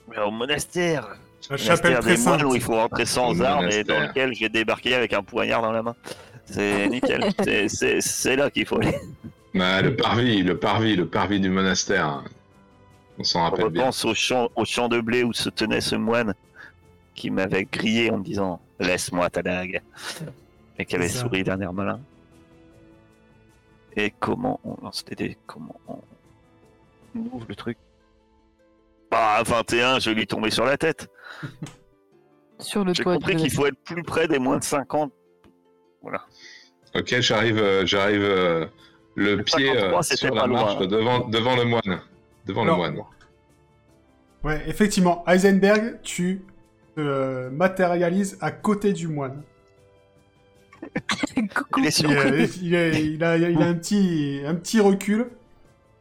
[0.08, 1.16] Mais au monastère
[1.48, 4.00] La chapelle Monastère très des moines où il faut rentrer sans Au armes et dans
[4.00, 5.94] lequel j'ai débarqué avec un poignard dans la main.
[6.44, 7.30] C'est nickel.
[8.00, 8.96] C'est là qu'il faut aller.
[9.54, 12.06] Bah, le parvis, le parvis, le parvis du monastère.
[12.06, 12.24] hein.
[13.18, 13.82] On s'en rappelle bien.
[13.82, 16.34] repense au champ, au champ de blé où se tenait ce moine
[17.14, 19.82] qui m'avait grillé en me disant Laisse-moi ta dague.
[20.78, 21.20] Et qui avait ça.
[21.20, 22.00] souri d'un air malin.
[23.96, 25.98] Et comment on lance les dés Comment on
[27.16, 27.76] on ouvre le truc?
[29.10, 31.08] Bah, 21, je lui tombé sur la tête.
[32.60, 33.14] Sur le J'ai toit.
[33.14, 35.10] compris qu'il faut être plus près des moins de 50.
[36.02, 36.24] Voilà.
[36.94, 38.66] Ok, j'arrive, euh, j'arrive euh,
[39.16, 40.60] le Le pied 53, euh, sur la loin.
[40.64, 42.00] marche devant, devant le moine.
[42.46, 43.04] Devant Alors, le moine.
[44.42, 46.42] Ouais, effectivement, Heisenberg, tu
[46.96, 49.42] te matérialises à côté du moine.
[51.54, 51.80] Coucou.
[51.80, 52.42] Il est Il, surpris.
[52.42, 55.26] est- il est- il a, il a un, petit, un petit recul.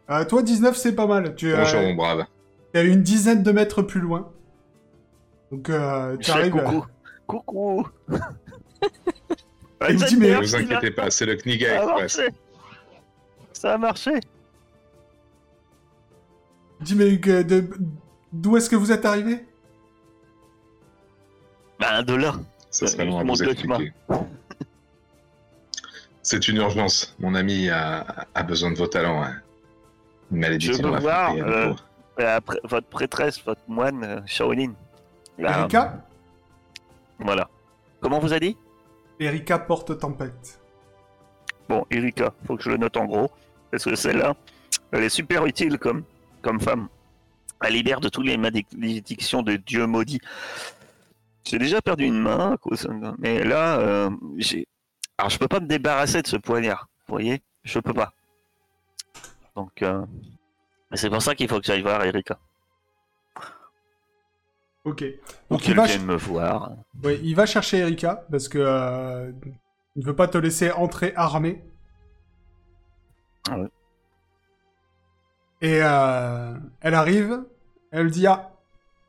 [0.10, 1.36] Euh, toi, 19, c'est pas mal.
[1.36, 2.26] Tu Bonjour, as, mon brave.
[2.74, 4.32] tu une dizaine de mètres plus loin.
[5.52, 6.52] Donc, euh, tu arrives.
[6.52, 6.86] coucou.
[7.28, 7.88] Coucou.
[9.90, 11.86] Il me dit, mais- Ne vous inquiétez pas, c'est le Kniga
[13.60, 14.12] Ça a marché.
[16.80, 17.70] Dis, mais de-
[18.32, 19.46] d'où est-ce que vous êtes arrivé?
[21.78, 22.36] Ben, de là.
[22.72, 23.92] Ça serait Euh, long à vous expliquer.
[26.22, 27.18] C'est une urgence.
[27.20, 29.22] Mon ami a, a besoin de vos talents.
[29.24, 29.42] hein.
[30.32, 31.74] Une Je malédiction veux voir, euh,
[32.22, 34.72] Euh, votre prêtresse, votre moine, euh, Shaolin.
[35.38, 36.02] Là, Erika?
[37.20, 37.50] Voilà.
[38.00, 38.56] Comment vous a dit?
[39.20, 40.62] Erika porte tempête.
[41.68, 43.30] Bon, Erika, faut que je le note en gros.
[43.72, 44.36] Parce que celle-là,
[44.92, 46.04] elle est super utile comme,
[46.42, 46.88] comme femme.
[47.62, 50.20] Elle libère de toutes les malédictions de Dieu maudit.
[51.46, 54.68] J'ai déjà perdu une main à cause de- Mais là, euh, j'ai.
[55.18, 56.88] Alors, je peux pas me débarrasser de ce poignard.
[57.08, 57.42] Vous voyez?
[57.64, 58.14] Je peux pas.
[59.56, 60.06] Donc, euh,
[60.94, 62.40] c'est pour ça qu'il faut que j'aille voir Erika.
[64.86, 65.04] Ok.
[65.50, 66.72] Donc il va, me voir.
[67.04, 69.32] ouais, il va chercher Erika parce que euh,
[69.96, 71.62] il veut pas te laisser entrer armé.
[73.50, 73.68] Ah ouais.
[75.62, 77.44] Et euh, elle arrive,
[77.92, 78.52] elle dit ah,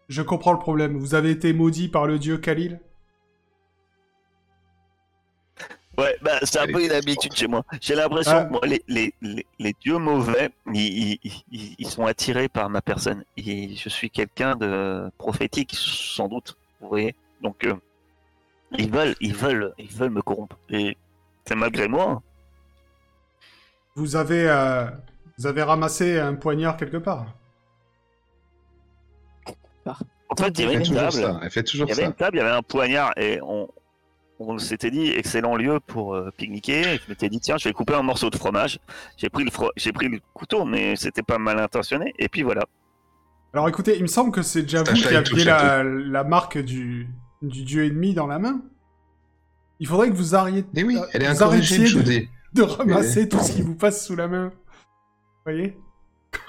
[0.08, 0.96] je comprends le problème.
[0.98, 2.80] Vous avez été maudit par le dieu Khalil.
[5.98, 7.62] Ouais, bah, c'est un peu une habitude chez moi.
[7.80, 8.44] J'ai l'impression Ah.
[8.44, 12.70] que moi, les, les, les, les dieux mauvais, ils, ils, ils- ils sont attirés par
[12.70, 13.22] ma personne.
[13.36, 16.56] Et je suis quelqu'un de prophétique, sans doute.
[16.80, 17.74] Vous voyez Donc, euh,
[18.78, 20.56] ils veulent, ils veulent, ils veulent me corrompre.
[20.70, 20.96] Et
[21.44, 22.22] c'est malgré moi.
[23.96, 24.86] Vous avez euh,
[25.38, 27.26] vous avez ramassé un poignard quelque part.
[29.86, 31.12] En fait, il y avait une table.
[31.12, 31.40] ça.
[31.42, 33.68] Elle fait Il y avait une table, il y avait un poignard et on,
[34.38, 36.82] on s'était dit excellent lieu pour euh, pique-niquer.
[36.84, 38.78] Je m'étais dit tiens, je vais couper un morceau de fromage.
[39.16, 42.14] J'ai pris le fro- j'ai pris le couteau, mais c'était pas mal intentionné.
[42.18, 42.62] Et puis voilà.
[43.52, 47.08] Alors écoutez, il me semble que c'est déjà vous qui aviez la, la marque du,
[47.42, 48.62] du dieu ennemi dans la main.
[49.80, 52.28] Il faudrait que vous arrêtiez, Mais oui, elle est incorrigible, je vous dis.
[52.54, 54.48] De ramasser tout ce qui vous passe sous la main.
[54.48, 55.76] Vous voyez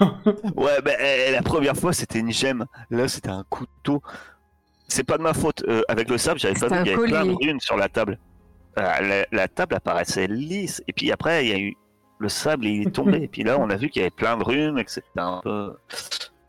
[0.56, 2.66] Ouais, ben eh, la première fois c'était une gemme.
[2.90, 4.02] Là c'était un couteau.
[4.88, 5.64] C'est pas de ma faute.
[5.68, 7.88] Euh, avec le sable, j'avais pas vu qu'il y avait plein de runes sur la
[7.88, 8.18] table.
[8.78, 10.82] Euh, la, la table apparaissait lisse.
[10.86, 11.74] Et puis après, il y a eu
[12.18, 13.22] le sable, il est tombé.
[13.22, 15.08] et puis là, on a vu qu'il y avait plein de runes et que c'était
[15.16, 15.74] un peu.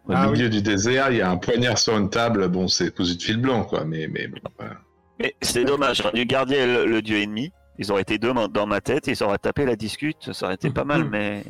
[0.06, 2.49] Au Ah milieu du désert, il y a un poignard sur une table.
[2.49, 3.86] Bon, c'est cousu de fil blanc, quoi.
[3.86, 4.76] Mais, mais bon, voilà.
[5.20, 7.51] Mais c'est dommage, j'aurais dû garder le, le dieu ennemi.
[7.80, 10.70] Ils auraient été deux dans- ma tête, ils auraient tapé la discute, ça aurait été
[10.70, 11.10] pas mal, Mhm.
[11.10, 11.44] mais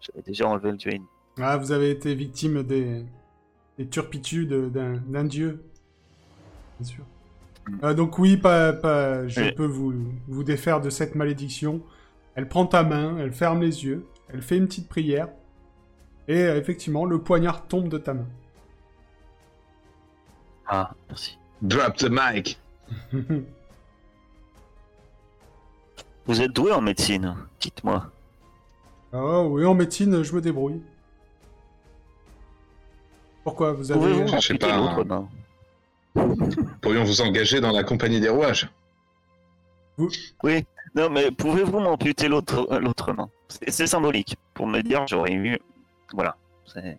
[0.00, 1.06] j'avais déjà enlevé le ennemi.
[1.40, 3.04] ah, Vous avez été victime des,
[3.78, 5.62] des turpitudes d'un d'un dieu.
[6.78, 7.04] Bien sûr.
[7.84, 9.52] Euh, donc oui, pas, pas, je Oui.
[9.52, 9.92] peux vous,
[10.28, 11.82] vous défaire de cette malédiction.
[12.34, 15.28] Elle prend ta main, elle ferme les yeux, elle fait une petite prière.
[16.26, 18.26] Et euh, effectivement, le poignard tombe de ta main.
[20.66, 21.38] Ah, merci.
[21.60, 22.58] Drop the mic.
[26.30, 28.08] Vous êtes doué en médecine, dites-moi.
[29.12, 30.80] Ah oui, en médecine, je me débrouille.
[33.42, 33.98] Pourquoi Vous avez...
[34.00, 35.28] Pouvez-vous je sais m'amputer pas, l'autre main?
[36.82, 38.68] Pourrions vous engager dans la compagnie des rouages
[40.44, 40.64] Oui,
[40.94, 43.28] non, mais pouvez-vous m'amputer l'autre euh, l'autre main?
[43.48, 45.58] C'est c'est symbolique, pour me dire j'aurais eu...
[46.12, 46.36] Voilà.
[46.72, 46.96] C'est-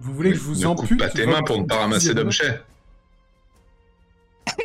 [0.00, 2.14] Vous voulez que je vous ne ampute coupe pas tes mains pour ne pas ramasser
[2.14, 2.62] d'objets.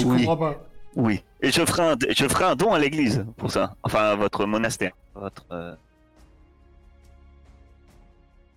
[0.00, 0.26] Je Oui.
[0.26, 0.66] comprends pas.
[0.96, 3.76] Oui, et je ferai un, je ferai un don à l'église pour ça.
[3.82, 4.92] Enfin, à votre monastère.
[5.14, 5.74] Votre, euh,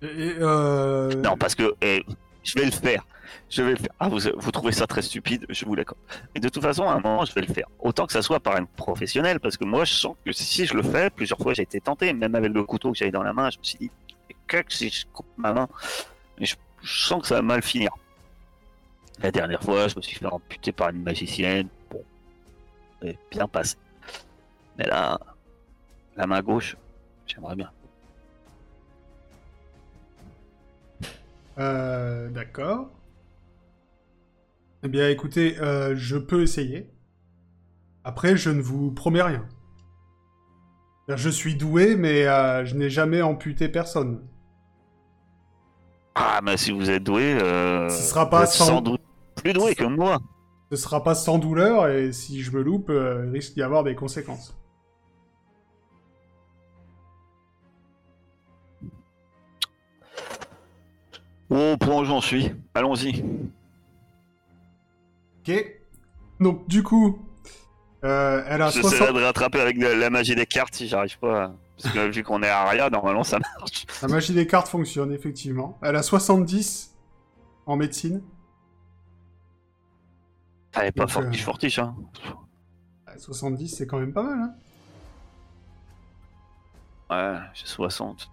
[0.01, 2.05] Et, euh, Non, parce que eh,
[2.43, 3.05] je vais le faire.
[3.49, 3.91] Je vais le faire.
[3.99, 5.99] Ah, vous, vous trouvez ça très stupide, je vous l'accorde.
[6.33, 7.67] Mais de toute façon, à un moment, je vais le faire.
[7.79, 10.73] Autant que ça soit par un professionnel, parce que moi, je sens que si je
[10.75, 13.33] le fais, plusieurs fois, j'ai été tenté, même avec le couteau que j'avais dans la
[13.33, 13.91] main, je me suis dit,
[14.47, 15.67] que si je coupe ma main,
[16.39, 17.91] mais je, je sens que ça va mal finir.
[19.21, 21.67] La dernière fois, je me suis fait amputer par une magicienne.
[23.01, 23.75] C'est bien passé.
[24.77, 25.19] Mais là,
[26.15, 26.75] la main gauche,
[27.25, 27.71] j'aimerais bien.
[31.57, 32.89] Euh, D'accord.
[34.83, 36.89] Eh bien, écoutez, euh, je peux essayer.
[38.05, 39.45] Après, je ne vous promets rien.
[41.09, 44.25] Je suis doué, mais euh, je n'ai jamais amputé personne.
[46.15, 49.01] Ah, mais si vous êtes doué, euh, Ce sera vous pas êtes sans- sans doute
[49.35, 50.19] plus doué que moi.
[50.71, 53.83] Ce sera pas sans douleur, et si je me loupe, euh, il risque d'y avoir
[53.83, 54.55] des conséquences.
[61.49, 62.51] Au point où j'en suis.
[62.75, 63.23] Allons-y.
[65.39, 65.81] Ok.
[66.39, 67.17] Donc, du coup,
[68.03, 69.15] euh, elle a J'essaierai 60...
[69.15, 71.53] de rattraper avec de la magie des cartes si j'arrive pas.
[71.81, 73.85] Parce que vu qu'on est à Aria, normalement ça marche.
[74.01, 75.79] La magie des cartes fonctionne, effectivement.
[75.81, 76.95] Elle a 70
[77.65, 78.21] en médecine.
[80.73, 81.95] Elle est pas Donc, fortiche euh, fortiche, hein.
[83.09, 84.55] Euh, 70, c'est quand même pas mal, hein
[87.09, 88.31] Ouais, j'ai 60.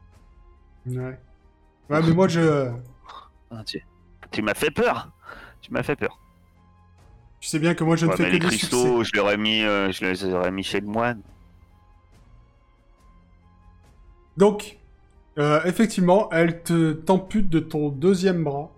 [0.86, 1.18] Ouais.
[1.90, 2.70] Ouais, mais moi, je...
[3.50, 3.80] Ah, tu
[4.30, 5.12] tu m'as fait peur.
[5.60, 6.20] Tu m'as fait peur.
[7.40, 8.58] Tu sais bien que moi, je ne Ouais, fais mais que les des succès.
[8.58, 11.22] cristaux, je les aurais mis, euh, je les aurais mis chez le moine.
[14.36, 14.78] Donc,
[15.38, 18.70] euh, effectivement, elle te t'ampute de ton deuxième bras.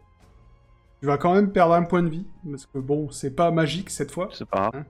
[1.01, 3.89] Tu vas quand même perdre un point de vie, parce que bon, c'est pas magique
[3.91, 4.85] cette fois, C'est pas grave.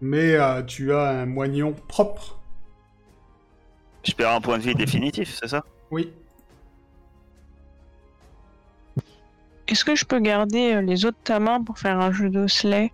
[0.00, 2.38] mais euh, tu as un moignon propre.
[4.04, 5.64] Je perds un point de vie définitif, c'est ça?
[5.90, 6.12] Oui.
[9.68, 12.28] Est-ce que je peux garder euh, les autres de ta main pour faire un jeu
[12.28, 12.92] d'osselet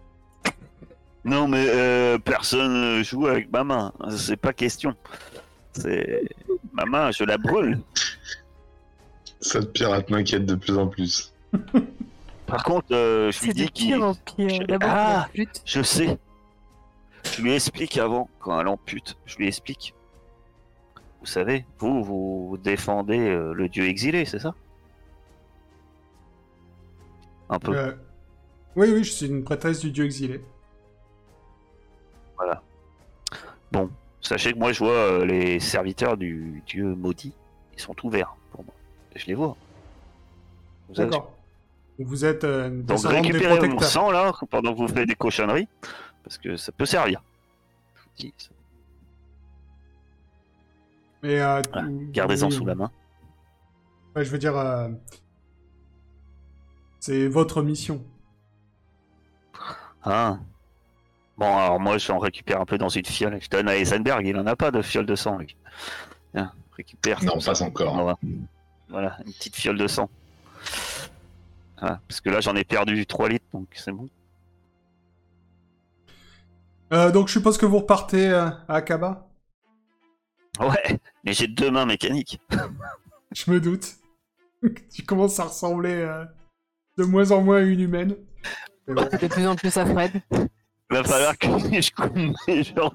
[1.24, 3.92] Non, mais euh, personne joue avec ma main.
[4.16, 4.94] C'est pas question.
[5.72, 6.22] C'est
[6.72, 7.80] ma main, je la brûle.
[9.42, 11.32] Cette pirate m'inquiète de plus en plus.
[12.46, 13.88] Par contre, euh, je lui dis qu'il.
[13.96, 14.48] pire en pire.
[14.48, 15.28] je- D'abord, Ah.
[15.64, 16.16] Je sais.
[17.24, 19.94] Je lui explique avant, quand elle ampute, je lui explique.
[21.20, 24.54] Vous savez, vous, vous défendez euh, le dieu exilé, c'est ça?
[27.48, 27.76] Un peu.
[27.76, 27.92] Euh,
[28.76, 30.40] Oui, oui, je suis une prêtresse du dieu exilé.
[34.20, 37.32] Sachez que moi, je vois euh, les serviteurs du dieu maudit,
[37.74, 38.36] ils sont ouverts.
[39.14, 39.56] Je les vois.
[40.94, 41.32] D'accord.
[41.98, 45.14] Vous êtes euh, Donc descendante des récupérez mon sang là, pendant que vous faites des
[45.14, 45.68] cochonneries,
[46.24, 47.22] parce que ça peut servir.
[51.22, 52.90] Mais, euh, Voilà, tu- Gardez-en oui, sous la main.
[54.16, 54.88] Ouais, je veux dire, euh,
[57.00, 58.04] c'est votre mission.
[60.02, 60.38] Ah.
[61.38, 63.38] Bon, alors moi, j'en récupère un peu dans une fiole.
[63.40, 65.56] Je donne à Eisenberg, il en a pas de fiole de sang, lui.
[66.34, 67.22] Tiens, récupère.
[67.24, 67.94] Non, pas encore.
[67.94, 68.18] Voilà.
[68.92, 70.08] Voilà, une petite fiole de sang.
[71.80, 74.08] Parce que là, j'en ai perdu 3 litres, donc c'est bon.
[76.92, 79.26] Euh, donc je suppose que vous repartez euh, à Akaba?
[80.60, 82.38] Ouais, mais j'ai deux mains mécaniques.
[83.34, 83.94] Je me doute.
[84.94, 86.26] tu commences à ressembler euh,
[86.98, 88.14] de moins en moins à une humaine.
[88.86, 89.08] Bon.
[89.10, 90.20] De plus en plus à Fred.
[90.30, 90.48] Il
[90.90, 91.46] va falloir que
[91.80, 92.14] je coupe
[92.46, 92.92] mes jambes.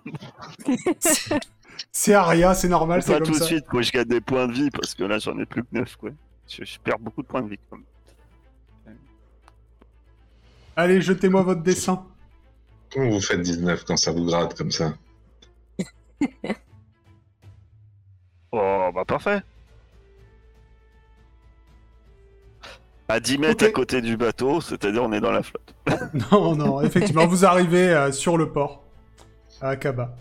[1.92, 4.48] C'est Aria, c'est normal, c'est Pas comme tout de suite, quoi, je gagne des points
[4.48, 6.10] de vie, parce que là, j'en ai plus que 9, quoi.
[6.48, 8.96] Je, je perds beaucoup de points de vie, quand même.
[10.76, 12.06] Allez, jetez-moi votre dessin.
[12.94, 14.94] Comment vous faites 19 quand ça vous gratte comme ça
[18.52, 19.42] Oh, bah parfait.
[23.10, 25.74] À 10 mètres à côté du bateau, c'est-à-dire on est dans la flotte.
[26.32, 28.84] Non, non, effectivement, vous arrivez euh, sur le port,
[29.62, 30.16] à Akaba.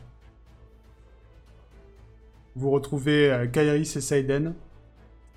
[2.56, 4.54] Vous retrouvez euh, Kairis et Seiden.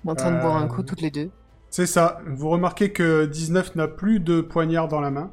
[0.06, 1.30] En train de boire un Euh, coup toutes les deux.
[1.68, 2.20] C'est ça.
[2.26, 5.30] Vous remarquez que 19 n'a plus de poignard dans la main.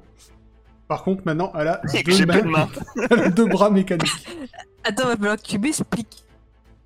[0.87, 2.69] Par contre, maintenant, elle a deux, j'ai plus de mains- main.
[3.09, 4.27] elle a deux bras mécaniques.
[4.83, 6.23] Attends, va falloir que tu m'expliques.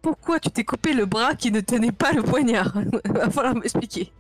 [0.02, 2.74] Pourquoi tu t'es coupé le bras qui ne tenait pas le poignard
[3.06, 4.12] Va falloir m'expliquer.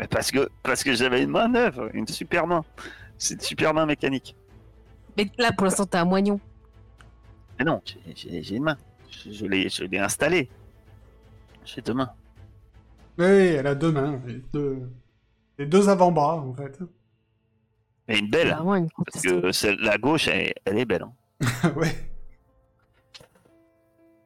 [0.00, 2.64] Mais parce que, parce que j'avais une main neuve, une super main.
[3.18, 4.34] C'est une super main mécanique.
[5.16, 6.40] Mais là, pour l'instant, t'as un moignon.
[7.58, 7.80] Mais non,
[8.14, 8.76] j'ai une main.
[9.10, 10.48] Je, je l'ai je l'ai installée.
[11.64, 12.12] J'ai deux mains.
[13.18, 14.20] Oui, elle a deux mains.
[14.28, 14.88] Et deux,
[15.58, 16.78] et deux avant-bras, en fait.
[18.08, 18.56] Et une belle.
[18.62, 21.02] Une Parce que celle, la gauche, elle, elle est belle.
[21.02, 21.72] hein.
[21.76, 21.94] ouais.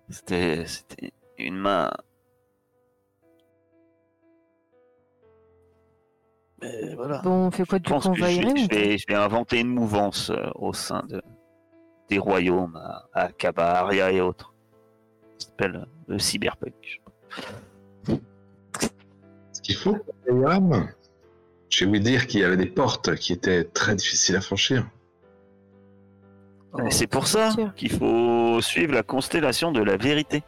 [0.08, 1.90] C'était c'était une main.
[6.60, 7.20] Mais voilà.
[7.22, 10.30] Bon, on fait quoi Je du va je je vais- je vais inventer une mouvance
[10.30, 11.20] euh, au sein de,
[12.08, 14.51] des royaumes à, à Kabaharia et autres.
[15.43, 17.01] S'appelle euh, le cyberpunk.
[19.53, 19.99] Ce qu'il faut,
[21.80, 24.86] vais vous dire qu'il y avait des portes qui étaient très difficiles à franchir.
[26.86, 30.43] Et c'est pour ça qu'il faut suivre la constellation de la vérité.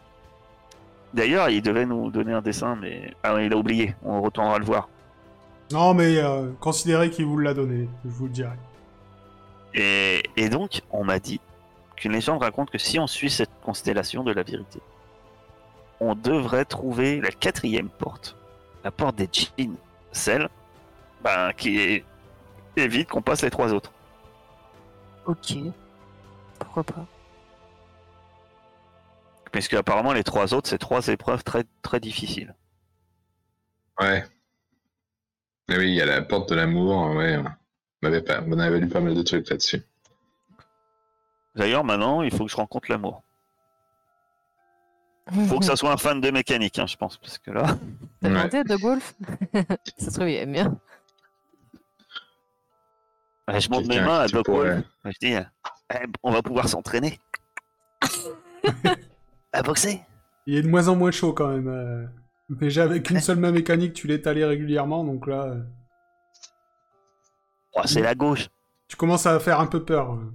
[1.12, 3.94] D'ailleurs, il devait nous donner un dessin, mais ah, il a oublié.
[4.04, 4.88] On retournera le voir.
[5.72, 8.56] Non, mais euh, considérez qu'il vous l'a donné, je vous le dirai.
[9.74, 11.40] Et, et donc, on m'a dit
[11.96, 14.80] qu'une légende raconte que si on suit cette constellation de la vérité,
[16.00, 18.36] on devrait trouver la quatrième porte,
[18.82, 19.76] la porte des djinns,
[20.12, 20.48] celle
[21.22, 22.04] ben, qui est-
[22.76, 23.92] évite qu'on passe les trois autres.
[25.26, 25.54] Ok.
[26.58, 27.06] Pourquoi pas
[29.52, 32.54] Parce qu'apparemment, les trois autres, c'est trois épreuves très, très difficiles.
[34.00, 34.24] Ouais.
[35.68, 37.38] Mais oui, il y a la porte de l'amour, ouais.
[38.02, 39.82] On avait, pas, on avait lu pas mal de trucs là-dessus.
[41.56, 43.22] D'ailleurs, maintenant, il faut que je rencontre l'amour.
[45.34, 47.78] Il faut que ça soit un fan de mécanique, hein, je pense, parce que là.
[48.20, 48.64] T'as Ouais.
[48.64, 49.14] de golf
[49.96, 50.78] Ça se trouve, il aime bien.
[53.48, 54.84] Ouais, je monte mes mains à Doc Wolf.
[55.04, 57.18] Je dis, eh, on va pouvoir s'entraîner.
[59.52, 60.00] à boxer.
[60.46, 61.68] Il est de moins en moins chaud quand même.
[61.68, 62.06] euh.
[62.50, 65.62] Déjà avec une seule main mécanique, tu l'étalais régulièrement, donc là, euh,
[67.76, 68.48] Oh, c'est la gauche.
[68.88, 70.12] tu commences à faire un peu peur.
[70.14, 70.32] euh.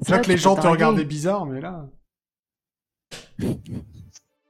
[0.00, 1.86] Ça, Déjà que les gens te regardaient bizarre, mais là.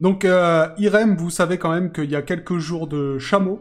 [0.03, 3.61] Donc, euh, Irem, vous savez quand même qu'il y a quelques jours de chameau.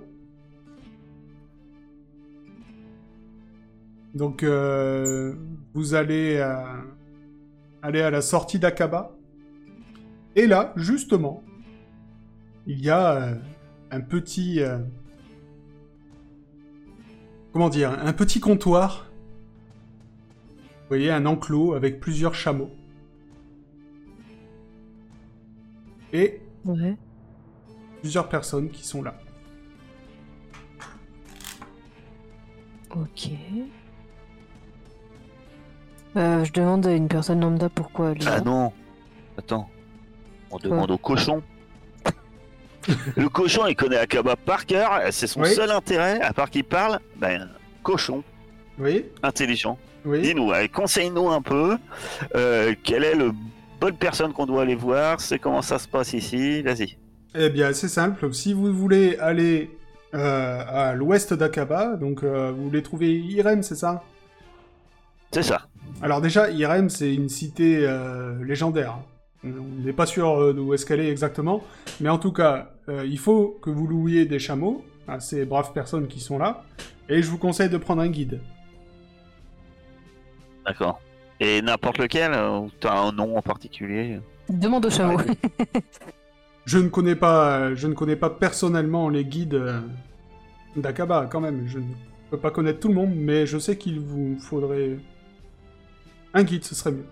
[4.15, 5.35] Donc, euh,
[5.75, 6.55] vous allez euh,
[7.83, 9.11] aller à la sortie d'Akaba.
[10.35, 11.43] Et là, justement,
[12.65, 13.37] il y a
[13.91, 14.61] un petit.
[17.53, 19.10] comment dire Un petit comptoir.
[20.91, 22.69] Vous voyez un enclos avec plusieurs chameaux.
[26.11, 26.97] Et Ouais.
[28.01, 29.15] plusieurs personnes qui sont là.
[32.89, 33.29] Ok.
[36.17, 38.73] Euh, je demande à une personne lambda pourquoi elle est Ah non.
[39.37, 39.69] Attends.
[40.49, 41.41] On demande au cochon.
[43.15, 44.91] Le cochon, il connaît Akaba par cœur.
[45.11, 45.53] C'est son Oui.
[45.53, 46.99] seul intérêt, à part qu'il parle.
[47.15, 47.49] Ben,
[47.81, 48.25] cochon,
[48.77, 49.79] Oui, intelligent.
[50.05, 50.21] Oui.
[50.21, 51.77] Dis-nous, conseille-nous un peu.
[52.35, 53.31] euh, quelle est le
[53.79, 56.97] bonne personne qu'on doit aller voir C'est comment ça se passe ici Vas-y.
[57.35, 58.33] Eh bien, c'est simple.
[58.33, 59.69] Si vous voulez aller
[60.13, 64.03] euh, à l'ouest d'Akaba, donc euh, vous voulez trouver Irem, c'est ça?
[65.31, 65.67] C'est ça.
[66.01, 67.87] Alors déjà, Irem, c'est une cité
[68.41, 68.97] légendaire.
[69.43, 71.63] On n'est pas sûr d'où est-ce qu'elle est exactement,
[71.99, 76.07] mais en tout cas, il faut que vous louiez des chameaux à ces braves personnes
[76.07, 76.63] qui sont là,
[77.09, 78.39] et je vous conseille de prendre un guide.
[80.65, 81.01] D'accord.
[81.39, 84.19] Et n'importe lequel euh, Ou t'as un nom en particulier?
[84.49, 85.19] Demande au chameau.
[86.65, 89.79] Je ne connais pas, je ne connais pas personnellement les guides euh,
[90.75, 91.67] d'Akaba quand même.
[91.67, 91.85] Je ne
[92.29, 94.97] peux pas connaître tout le monde, mais je sais qu'il vous faudrait
[96.35, 97.05] un guide, ce serait mieux.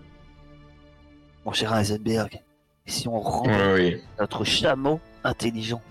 [1.44, 2.40] Mon cher Heisenberg,
[2.86, 3.96] et si on rend oui.
[4.18, 5.82] notre chameau intelligent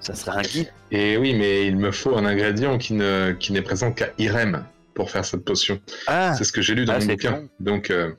[0.00, 3.52] Ça serait un guide Et oui, mais il me faut un ingrédient qui ne qui
[3.52, 4.64] n'est présent qu'à Irem
[4.98, 5.80] pour faire cette potion.
[6.08, 7.32] Ah, C'est ce que j'ai lu dans Ah, mon bouquin.
[7.34, 7.48] con.
[7.60, 8.12] Donc, euh,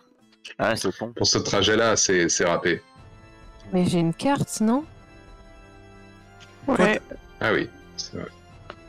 [0.58, 1.12] ah con.
[1.14, 2.82] pour ce trajet-là, c'est c'est râpé.
[3.74, 4.86] Mais j'ai une carte, non?
[6.68, 7.02] Ouais.
[7.42, 8.30] Ah oui, c'est vrai.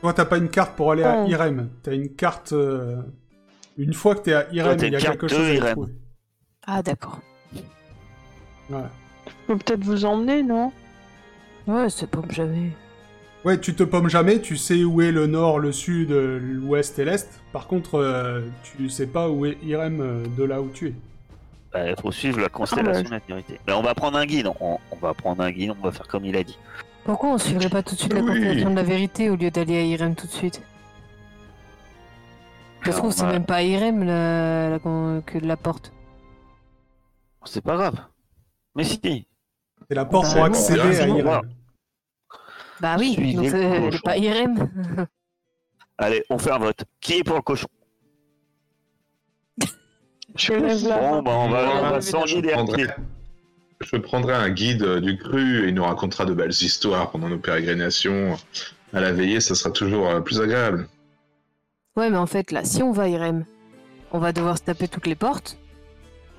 [0.01, 1.27] Toi, t'as pas une carte pour aller à.
[1.27, 1.69] Irem.
[1.83, 2.53] T'as une carte.
[2.53, 3.03] euh,
[3.77, 5.93] Une fois que t'es à Irem, il y a quelque chose à trouver.
[6.67, 7.19] Ah, d'accord.
[9.49, 10.73] Peux peut-être vous emmener, non?
[11.67, 12.71] Ouais, c'est pas jamais.
[13.45, 17.05] Ouais, tu te pommes jamais, tu sais où est le nord, le sud, l'ouest et
[17.07, 17.41] l'est.
[17.53, 20.95] Par contre, euh, tu sais pas où est Irem euh, de là où tu es.
[21.73, 23.59] Bah, Il faut suivre la constellation Ah, de la vérité.
[23.67, 24.49] Mais on va prendre un guide.
[24.61, 25.73] On, on va prendre un guide.
[25.81, 26.59] On va faire comme il a dit.
[27.05, 28.27] Pourquoi on suivrait pas tout de suite la Oui.
[28.27, 30.61] constellation de la vérité au lieu d'aller à Irem tout de suite?
[32.85, 34.69] Se trouve, c'est bah, même pas à Irem la...
[34.71, 34.79] la
[35.25, 35.93] que la porte.
[37.45, 37.95] C'est pas grave.
[38.75, 39.01] Mais si.
[39.89, 41.41] C'est la porte Bah, pour non, accéder à Irem.
[42.81, 44.69] Bah oui, donc elle pas Irem.
[45.99, 46.85] Allez, on fait un vote.
[47.01, 47.69] Qui est pour le cochon?
[50.37, 51.23] Je lève la Bon, main.
[51.23, 52.87] bah, on va, on prendrai,
[53.81, 57.39] je prendrai un guide du cru et il nous racontera de belles histoires pendant nos
[57.39, 58.37] pérégrinations.
[58.93, 60.89] À la veillée, ça sera toujours euh, plus agréable.
[61.97, 63.45] Ouais, mais en fait, là, si on va à Irem,
[64.13, 65.59] on va devoir se taper toutes les portes.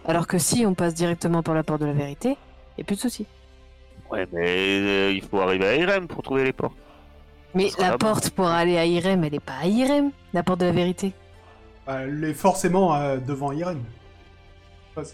[0.05, 2.37] Alors que si on passe directement par la porte de la vérité,
[2.77, 3.27] y a plus de soucis.
[4.11, 6.75] Ouais, mais euh, il faut arriver à Irem pour trouver les portes.
[7.53, 10.65] Mais la porte pour aller à Irem, elle est pas à Irem, la porte de
[10.65, 11.13] la vérité.
[11.85, 13.83] Bah, Elle est forcément euh, devant Irène.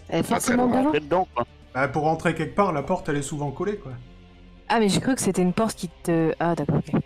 [0.08, 0.80] Elle est forcément loin.
[0.80, 0.90] devant.
[0.92, 1.46] Dedans, quoi.
[1.74, 3.92] Bah, pour rentrer quelque part, la porte, elle est souvent collée, quoi.
[4.68, 6.32] Ah, mais j'ai cru que c'était une porte qui te.
[6.40, 7.00] Ah, d'accord, ok.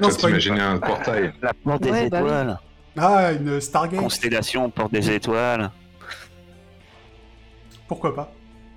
[0.00, 0.20] Non, c'est
[0.56, 1.32] pas un portail.
[1.42, 2.26] La porte des Ouais, bah oui.
[2.28, 2.58] étoiles.
[2.98, 4.00] Ah, une Stargate.
[4.00, 5.70] Constellation, porte des étoiles.
[7.86, 8.32] Pourquoi pas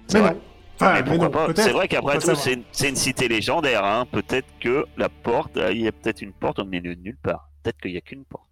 [0.07, 0.33] C'est Mais vrai.
[0.33, 0.39] non.
[0.83, 1.65] Enfin, Mais mais pourquoi non, pas peut-être.
[1.65, 3.85] C'est vrai qu'après tout, c'est une, cité légendaire.
[3.85, 4.05] Hein.
[4.11, 7.17] Peut-être que la porte, euh, il y a peut-être une porte au milieu de nulle
[7.17, 7.49] part.
[7.61, 8.49] Peut-être qu'il n'y a qu'une porte.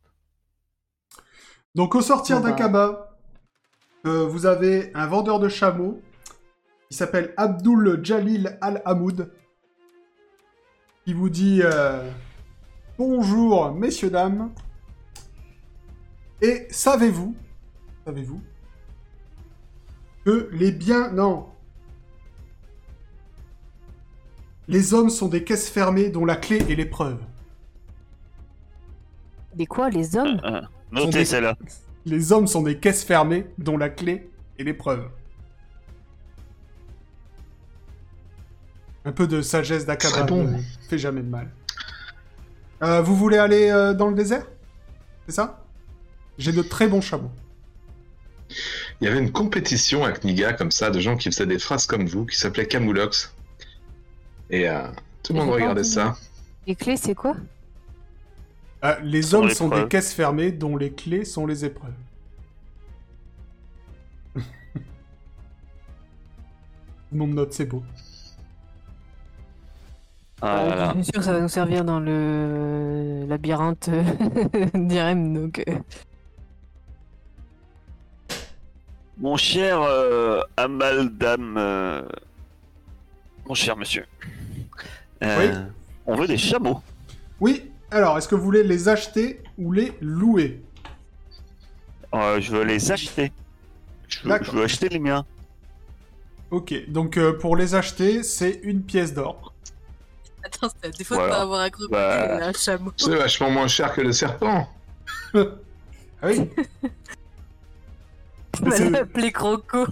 [1.75, 2.49] Donc au sortir Bon, bah.
[2.51, 3.17] d'Aqaba,
[4.05, 6.01] euh, vous avez un vendeur de chameaux
[6.89, 9.31] qui s'appelle Abdul Jalil Al-Hamoud
[11.05, 12.09] qui vous dit euh,
[12.97, 14.51] Bonjour messieurs, dames.
[16.41, 17.35] Et savez-vous,
[18.05, 18.41] savez-vous,
[20.25, 21.11] que les biens...
[21.11, 21.50] Non.
[24.71, 27.17] Les hommes sont des caisses fermées dont la clé est l'épreuve.
[29.57, 30.67] Les quoi, les hommes Euh, Sont
[31.05, 31.57] notez des- celle-là.
[32.05, 35.09] Les hommes sont des caisses fermées dont la clé est l'épreuve.
[39.03, 40.43] Un peu de sagesse d'Akaba bon.
[40.45, 40.57] ne
[40.87, 41.49] fait jamais de mal.
[42.81, 44.45] Euh, vous voulez aller euh, dans le désert?
[45.27, 45.65] C'est ça?
[46.37, 47.31] J'ai de très bons chameaux.
[49.01, 51.85] Il y avait une compétition à Kniga comme ça de gens qui faisaient des phrases
[51.87, 53.33] comme vous qui s'appelait Camoulox.
[54.51, 54.83] Et euh,
[55.23, 56.15] tout le monde regardait ça.
[56.67, 57.35] Les clés, c'est quoi?
[58.83, 61.93] Euh, les Sont hommes sont des caisses fermées dont les clés sont les épreuves.
[67.11, 67.83] Mon note, c'est beau.
[70.41, 70.93] Ah là là.
[70.97, 74.03] Je suis sûr que ça va nous servir dans le labyrinthe euh,
[74.73, 75.63] d'Irem, donc.
[79.19, 82.01] Mon cher euh, Amaldam, euh,
[83.51, 84.05] mon cher monsieur,
[85.23, 85.65] Euh,
[86.05, 86.81] on veut des chameaux.
[87.41, 90.61] Oui, alors, est-ce que vous voulez les acheter ou les louer?
[92.15, 93.33] Euh, je veux les acheter.
[94.07, 94.47] Je veux, D'accord.
[94.47, 95.25] je veux acheter les miens.
[96.49, 99.53] Ok, donc euh, pour les acheter, c'est une pièce d'or.
[100.45, 101.29] Attends, c'est à défaut Voilà.
[101.31, 102.39] de pas avoir un crocodile Bah.
[102.39, 102.93] et un chameau.
[102.95, 104.69] C'est vachement moins cher que le serpent.
[105.33, 105.43] Ah
[106.23, 106.49] oui
[108.61, 109.87] On Mais va c'est- l'appeler Croco.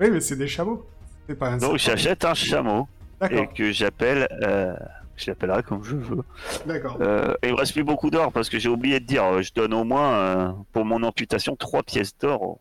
[0.00, 0.84] Oui, mais c'est des chameaux.
[1.28, 2.88] C'est pas un Donc j'achète un chameau
[3.30, 4.28] et que j'appelle.
[4.42, 4.74] Euh,
[5.16, 6.22] je l'appellerai comme je veux.
[6.66, 6.98] d'accord.
[7.00, 9.24] Euh, et il me reste plus beaucoup d'or parce que j'ai oublié de dire.
[9.24, 12.60] euh, Je donne au moins euh, pour mon amputation trois pièces d'or au,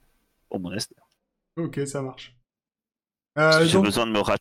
[0.52, 1.04] au monastère.
[1.58, 2.36] Ok, ça marche.
[3.40, 4.38] Euh, J'ai donc, besoin de me ra-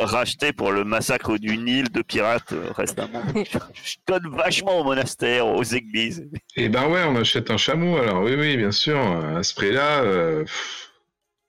[0.00, 3.22] racheter pour le massacre du Nil de pirates euh, récemment.
[3.36, 6.28] je, je donne vachement au monastère, aux églises.
[6.56, 8.22] Et ben ouais, on achète un chameau alors.
[8.24, 8.98] Oui, oui, bien sûr.
[8.98, 10.91] À ce prix-là, euh, pff,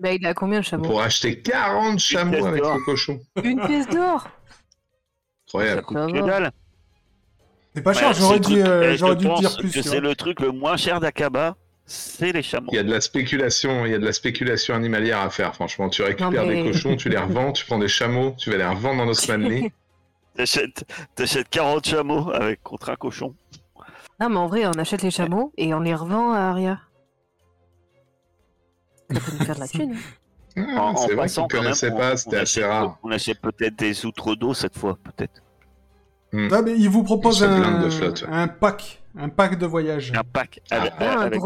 [0.03, 3.21] Bah, il a combien le chameau pourra acheter 40 chameaux avec le cochon.
[3.41, 4.23] Une pièce d'or
[5.47, 5.81] Ça Incroyable.
[5.83, 6.27] coûte Ça que va.
[6.27, 6.51] dalle.
[7.73, 9.81] c'est pas cher, Ouais, j'aurais dû, euh, j'aurais dû dire plus.
[9.81, 11.55] c'est le truc le moins cher d'Akaba,
[11.85, 12.67] c'est les chameaux.
[12.73, 15.55] Il y a de la spéculation, il y a de la spéculation animalière à faire.
[15.55, 18.57] Franchement, tu récupères mais- des cochons, tu les revends, tu prends des chameaux, tu vas
[18.57, 19.71] les revendre dans Osmanli.
[20.35, 20.83] T'achètes,
[21.15, 23.35] t'achètes 40 chameaux avec contre un cochon.
[24.19, 26.79] Non, mais en vrai, on achète les chameaux et on les revend à Aria.
[29.11, 29.95] Ça peut nous faire de la thune.
[30.55, 32.99] Ah, En, passant quand même, on- pas, on c'était assez achète- rare.
[33.01, 35.41] On achète peut-être des outres d'eau cette fois, peut-être.
[36.51, 38.27] Ah, mais il vous propose un, blindent de flotte, ouais.
[38.31, 40.13] un pack, un pack de voyage.
[40.15, 41.41] Un pack Ah, avec, Ah, un avec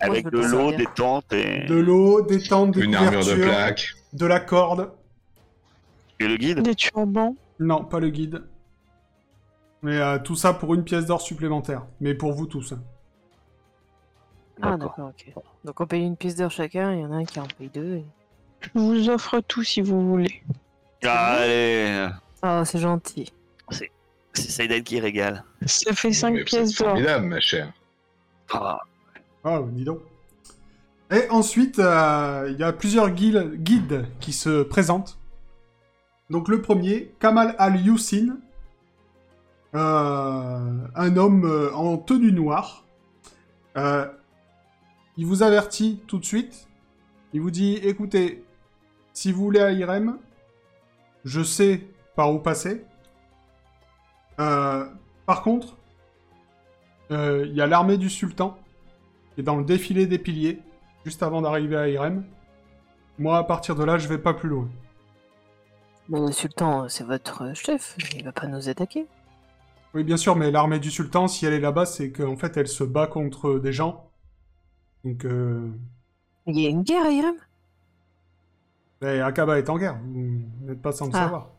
[0.00, 3.94] avec de l'eau, des tentes et, De l'eau, des tentes, des Une armure de plaque.
[4.14, 4.90] de la corde.
[6.18, 6.62] et le guide?
[6.62, 7.36] Des turbans.
[7.60, 8.42] Non, pas le guide.
[9.82, 11.86] Mais euh, tout ça pour une pièce d'or supplémentaire.
[12.00, 12.74] Mais pour vous tous.
[14.62, 15.10] Ah, D'accord.
[15.10, 15.32] ok.
[15.64, 17.68] Donc on paye une pièce d'or chacun, il y en a un qui en paye
[17.72, 17.96] deux.
[17.96, 18.04] et-
[18.60, 20.42] Je vous offre tout si vous voulez.
[21.02, 22.08] Allez,
[22.42, 23.32] Oh, c'est gentil.
[23.70, 23.90] c'est
[24.34, 25.44] Saïden qui régale.
[25.66, 26.92] Ça fait 5 Mais pièces C'est d'or.
[26.92, 27.72] formidable, ma chère.
[28.52, 28.80] Ah,
[29.44, 30.00] Ah, dis donc.
[31.10, 35.18] Et ensuite, euh, il y a plusieurs guil- guides qui se présentent.
[36.28, 38.36] Donc le premier, Kamal Al-Youssin,
[39.74, 42.84] euh, un homme euh, en tenue noire.
[43.76, 44.06] Euh,
[45.20, 46.66] il vous avertit tout de suite.
[47.34, 48.42] Il vous dit, écoutez,
[49.12, 50.16] si vous voulez à Irem,
[51.26, 51.82] je sais
[52.16, 52.86] par où passer.
[54.38, 54.86] Euh,
[55.26, 55.76] par contre,
[57.10, 58.56] euh, il y a l'armée du sultan
[59.34, 60.62] qui est dans le défilé des piliers,
[61.04, 62.24] juste avant d'arriver à Irem.
[63.18, 64.70] Moi, à partir de là, je vais pas plus loin.
[66.08, 69.06] Bon, le sultan, c'est votre chef, il va pas nous attaquer.
[69.92, 72.68] Oui, bien sûr, mais l'armée du sultan, si elle est là-bas, c'est qu'en fait, elle
[72.68, 74.09] se bat contre des gens.
[75.04, 75.70] Donc, euh,
[76.46, 77.36] Il y a une guerre à Irem?
[79.02, 81.18] Mais Akaba est en guerre, vous n'êtes pas sans le Ah.
[81.24, 81.50] savoir.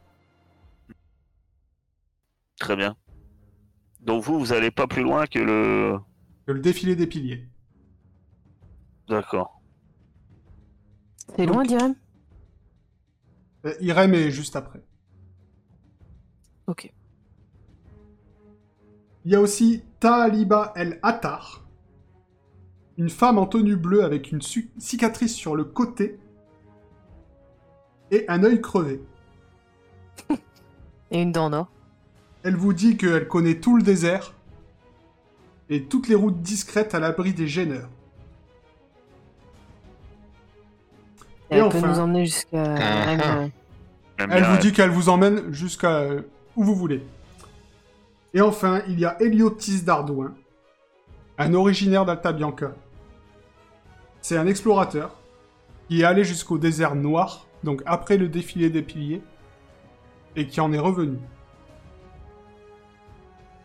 [2.60, 2.96] Très bien.
[4.02, 5.98] Donc vous, vous allez pas plus loin que le.
[6.46, 7.48] Que le défilé des piliers.
[9.08, 9.62] D'accord.
[11.36, 11.96] C'est loin, d'Irem
[13.66, 14.82] Euh, Irem est juste après.
[16.68, 16.92] Ok.
[19.26, 21.64] Il y a aussi Taaliba El Attar,
[23.02, 24.42] une femme en tenue bleue avec une
[24.78, 26.20] cicatrice sur le côté
[28.12, 29.02] et un œil crevé.
[31.10, 31.68] Et une dent en or.
[32.44, 34.36] Elle vous dit qu'elle connaît tout le désert
[35.72, 37.90] et toutes les routes discrètes à l'abri des gêneurs.
[41.50, 43.48] Et Et elle peut nous emmener jusqu'à Ah,
[44.20, 44.26] ah.
[44.30, 46.22] Elle vous dit qu'elle vous emmène jusqu'à euh,
[46.56, 47.04] où vous voulez.
[48.36, 50.36] Et enfin, il y a Eliotis d'Ardouin,
[51.40, 52.76] un originaire d'Alta Bianca.
[54.22, 55.16] C'est un explorateur
[55.88, 59.22] qui est allé jusqu'au désert noir, donc après le défilé des piliers,
[60.36, 61.18] et qui en est revenu.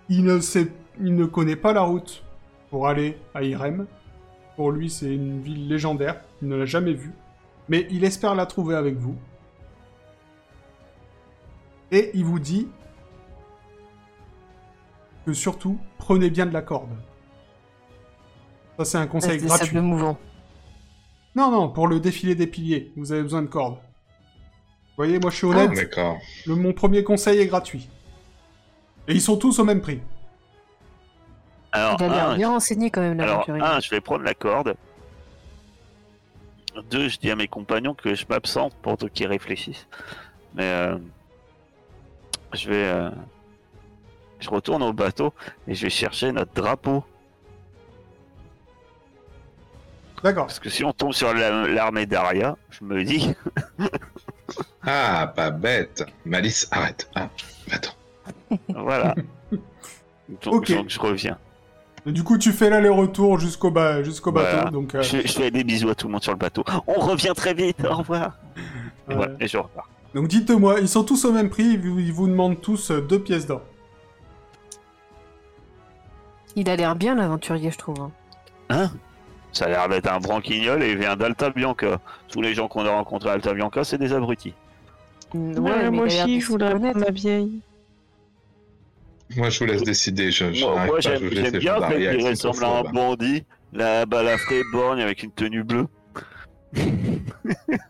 [0.09, 2.25] Il ne, sait, il ne connaît pas la route
[2.71, 3.87] pour aller à Irem.
[4.57, 7.13] Pour lui, c'est une ville légendaire, il ne l'a jamais vue.
[7.69, 9.17] Mais il espère la trouver avec vous.
[11.91, 12.69] Et il vous dit
[15.25, 16.91] que surtout, prenez bien de la corde.
[18.79, 19.77] Ça, c'est un conseil gratuit.
[21.37, 23.75] Non, non, pour le défilé des piliers, vous avez besoin de cordes.
[23.75, 26.17] Vous voyez, moi je suis Ah, honnête, D'accord.
[26.47, 27.91] le, mon premier conseil est gratuit.
[29.07, 30.01] Et ils sont tous au même prix.
[31.73, 33.63] Alors, Il a l'air un, bien renseigné quand même, alors l'aventurier.
[33.63, 34.75] un, je vais prendre la corde.
[36.91, 39.87] Deux, je dis à mes compagnons que je m'absente pour qu'ils réfléchissent.
[40.55, 40.97] Mais euh,
[42.55, 43.11] je vais, euh,
[44.41, 45.35] je retourne au bateau
[45.69, 47.05] et je vais chercher notre drapeau.
[50.23, 50.47] D'accord.
[50.47, 53.35] Parce que si on tombe sur la- l'armée d'Aria, je me dis,
[54.83, 56.05] Ah, pas bête.
[56.25, 57.09] Malice, arrête.
[57.15, 57.29] Ah,
[57.71, 57.93] attends.
[58.69, 59.15] voilà.
[60.43, 60.73] Donc, Ok.
[60.73, 61.39] donc je reviens.
[62.07, 64.55] Du coup, tu fais l'aller-retour jusqu'au ba- jusqu'au bateau.
[64.57, 64.71] Voilà.
[64.71, 66.63] Donc, euh, Je, je fais des bisous à tout le monde sur le bateau.
[66.87, 67.85] On revient très vite.
[67.85, 68.39] Au revoir.
[69.11, 69.89] Et, voilà, et je repars.
[70.15, 71.65] donc dites-moi, ils sont tous au même prix.
[71.83, 73.63] Ils vous, demandent tous euh, deux pièces d'or.
[76.55, 78.09] Il a l'air bien, l'aventurier, je trouve.
[78.71, 78.91] hein?
[79.57, 81.99] Ça a l'air d'être un branquignol et il vient d'Alta Bianca.
[82.29, 84.53] Tous les gens qu'on a rencontrés à Alta Bianca, c'est des abrutis.
[85.33, 86.99] Mm, Ouais, mais moi il aussi, je s'y voudrais connaître.
[86.99, 87.61] la vieille.
[89.35, 90.31] Moi, je vous laisse décider.
[90.31, 91.27] Je, je Moi, moi, j'aime
[91.59, 95.87] bien qui c'est ressemble à un bandit, la balafrée borgne avec une tenue bleue.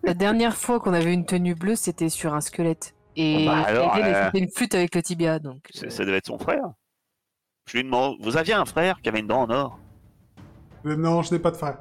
[0.04, 2.94] La dernière fois qu'on avait une tenue bleue, c'était sur un squelette.
[3.16, 5.58] Et Bah alors, elle, euh, une flûte avec le tibia, donc.
[5.74, 6.62] C'est- Ça devait être son frère.
[7.68, 9.78] Je lui demande, vous aviez un frère qui avait une dent en or?
[9.78, 9.85] Euh,
[10.94, 11.78] non, je n'ai pas de frère.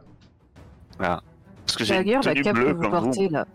[0.97, 3.33] Parce que j'ai une D'ailleurs, la cape que vous portez vous.
[3.33, 3.45] là,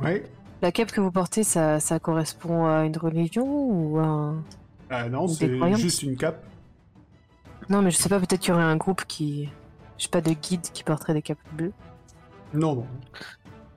[0.00, 0.22] Oui.
[0.62, 4.42] la cape que vous portez, ça, ça correspond à une religion ou à un...
[4.90, 6.42] Ah non, c'est juste une cape.
[7.68, 9.48] Non, mais je sais pas, peut-être qu'il y aurait un groupe qui,
[9.98, 11.72] je sais pas, de guides qui porterait des capes bleues.
[12.52, 12.86] Non, non.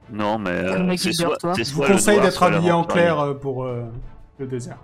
[0.09, 3.83] Non, mais euh, c'est soit, Je vous conseille d'être habillé en clair euh, pour euh,
[4.39, 4.77] le désert.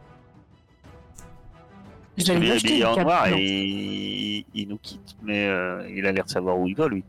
[2.18, 6.26] Je habillé une en noir, et il, il nous quitte, mais euh, il a l'air
[6.26, 7.03] de savoir où il va, lui.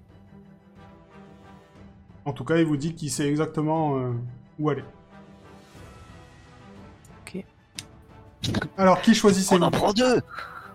[2.24, 4.12] En tout cas, il vous dit qu'il sait exactement euh,
[4.58, 4.84] où aller.
[7.20, 7.44] Ok.
[8.78, 10.22] Alors, qui On choisissez-vous en prend deux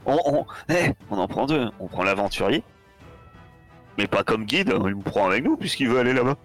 [0.06, 1.70] on, on, eh, on en prend deux.
[1.80, 2.64] On prend l'aventurier,
[3.98, 6.36] mais pas comme guide, il me prend avec nous puisqu'il veut aller là-bas.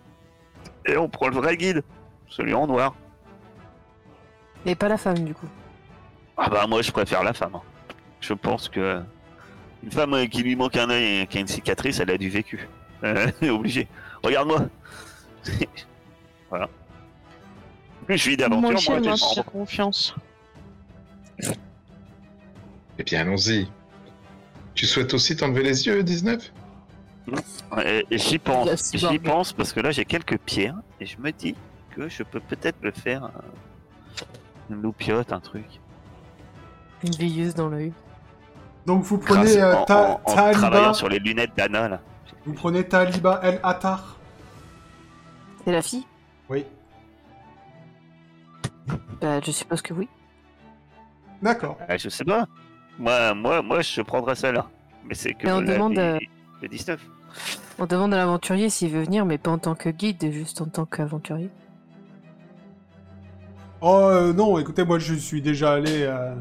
[0.86, 1.82] Et on prend le vrai guide,
[2.28, 2.94] celui en noir.
[4.66, 5.48] Et pas la femme, du coup.
[6.36, 7.60] Ah bah moi je préfère la femme.
[8.26, 9.02] Je pense que
[9.82, 12.30] une femme qui lui manque un œil et qui a une cicatrice, elle a du
[12.30, 12.66] vécu.
[13.02, 13.86] Euh, Elle est obligée.
[14.22, 14.66] Regarde-moi.
[16.48, 16.70] voilà.
[18.08, 20.14] Je suis d'aventure, Moi moi, j'ai confiance.
[22.98, 23.68] Eh bien, allons-y.
[24.74, 26.52] Tu souhaites aussi t'enlever les yeux, 19
[27.76, 31.32] Ouais, et J'y pense, j'y pense parce que là j'ai quelques pierres et je me
[31.32, 31.54] dis
[31.96, 34.24] que je peux peut-être me faire euh,
[34.68, 35.64] une loupiote, un truc.
[37.02, 37.94] Une veilleuse dans l'œil.
[38.86, 40.52] Donc, vous prenez euh, en, Ta- en- en Taliba.
[40.58, 42.00] travaillant sur les lunettes d'Anna là.
[42.44, 44.16] Vous prenez Taliba El Attar.
[45.64, 46.06] C'est la fille?
[46.50, 46.64] Oui.
[49.20, 50.08] Bah, je suppose que oui.
[51.40, 51.78] D'accord.
[51.88, 52.46] Euh, je sais pas.
[52.98, 54.66] Moi, moi, moi je prendrais celle-là.
[55.06, 56.18] Mais c'est que Mais on l'a demande, dit euh,
[56.62, 57.00] le 19.
[57.78, 60.66] On demande à l'aventurier s'il veut venir, mais pas en tant que guide, juste en
[60.66, 61.50] tant qu'aventurier.
[63.80, 66.34] Oh euh, non, écoutez, moi je suis déjà allé euh,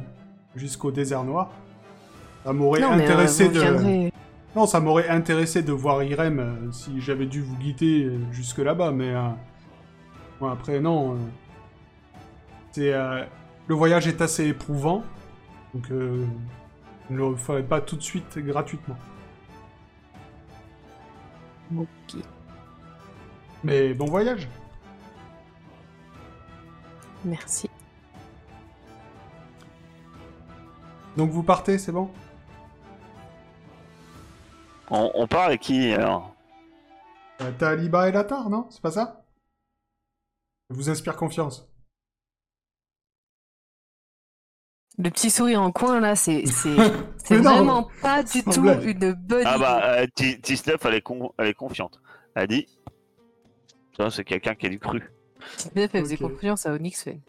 [0.56, 1.50] jusqu'au désert noir.
[2.44, 3.60] Ça m'aurait euh, intéressé de.
[3.60, 4.14] viendrez-
[4.56, 8.58] Non, ça m'aurait intéressé de voir Irem euh, si j'avais dû vous guider euh, jusque
[8.60, 9.30] là-bas, mais euh,
[10.40, 11.18] Bon, après, non.
[12.72, 13.24] c'est, euh,
[13.68, 15.04] le voyage est assez éprouvant.
[15.74, 16.26] Donc, euh,
[17.10, 18.98] ne le ferez pas tout de suite gratuitement.
[21.78, 22.20] Ok.
[23.64, 24.48] Mais bon voyage.
[27.26, 27.70] Merci.
[31.16, 32.10] Donc vous partez, c'est bon?
[34.90, 36.36] On, on part avec qui alors
[37.42, 38.68] Euh, T'as Aliba et Latar, non?
[38.70, 39.26] C'est pas ça?
[40.70, 41.70] Je vous inspire confiance?
[45.00, 46.44] Le petit sourire en coin là, c'est
[47.30, 48.84] vraiment pas du tout blague.
[48.84, 52.00] une bonne Ah bah, euh, T- T-Snuff, elle, est con- elle est confiante.
[52.36, 52.68] Elle dit
[53.98, 55.12] Ça, c'est quelqu'un qui a du cru.
[55.76, 56.32] Meuf, elle faisait Ok.
[56.32, 57.20] confiance à Onyx Fen.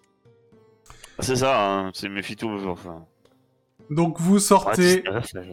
[1.21, 2.53] C'est ça, hein, c'est méfie-toi.
[2.71, 3.07] Enfin,
[3.91, 5.05] Donc vous sortez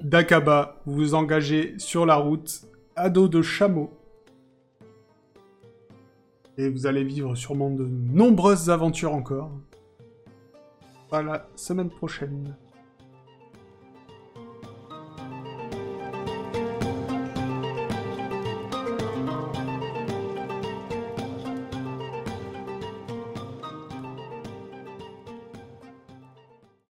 [0.03, 2.61] d'Akaba, vous vous engagez sur la route
[2.95, 3.91] à dos de chameau.
[6.57, 9.51] Et vous allez vivre sûrement de nombreuses aventures encore.
[11.11, 12.55] À la semaine prochaine.